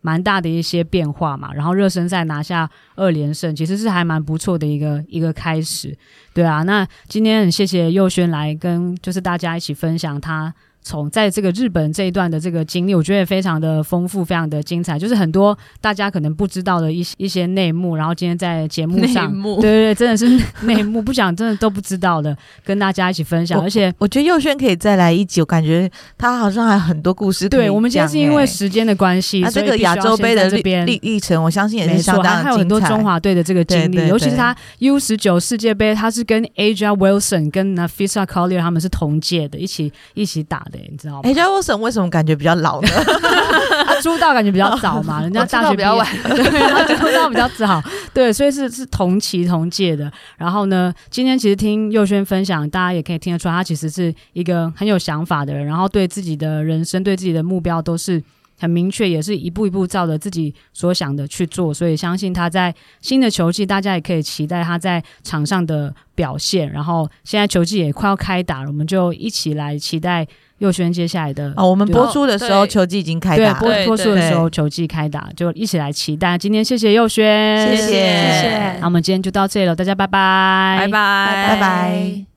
[0.00, 5.94] 蛮大的一些变化嘛，然后热身赛拿下二连胜，其实是还蛮不错的一个一个开始。
[6.32, 10.54] 对啊，那今天很谢谢佑轩来跟就是大家一起分享他。
[10.86, 17.96] 从在这个日本这一段的这个经历，我觉得也非常的丰富，非常的精彩，就是很多大家可能不知道的一些一些内幕。
[17.96, 23.60] 然后今天在节目上，幕对对对，真的是内幕，不想真的都不知道的，跟大家一起分享。
[23.60, 27.48] 而且我觉得佑轩可以再来一集，我感觉他好像还有很多故事。
[27.48, 32.44] 对，我们今天是因为时间的关系，那这个亚洲杯的这边历历程，我相信也是相当。
[32.44, 41.20] 还有很多中华队的这个经历，尤其是他 U 十九世界杯，他是跟 A'ja Wilson 跟 Napheesa Collier 他们是同届的，一起一起打的，你知道吗？
[41.24, 42.88] 哎，家沃森为什么感觉比较老呢？
[43.86, 50.10] 他出道感觉比较早嘛， 人家大学比较晚， 对，他出道比较早，对，所以是是同期同届的。
[50.36, 58.22] 然后呢，今天其实听佑轩分享，大家也可以听得出来，他其实是一个很有想法的人，然后对自己的人生、对自己的目标都是
[58.58, 61.72] 很明确，也是一步一步照着自己所想的去做。
[61.72, 66.70] 所以相信他在新的球季，大家也可以期待他在场上的表现。
[66.70, 70.26] 然后现在球季也快要开打了，我们就一起来期待。
[70.58, 76.38] 佑轩接下来的哦，我们播出的时候球季已经开打，对，播播出的时候球季开打，就一起来期待。
[76.38, 78.78] 今天谢谢佑轩，谢谢谢谢。
[78.80, 82.35] 那我们今天就到这里了，大家拜拜，拜拜，拜拜。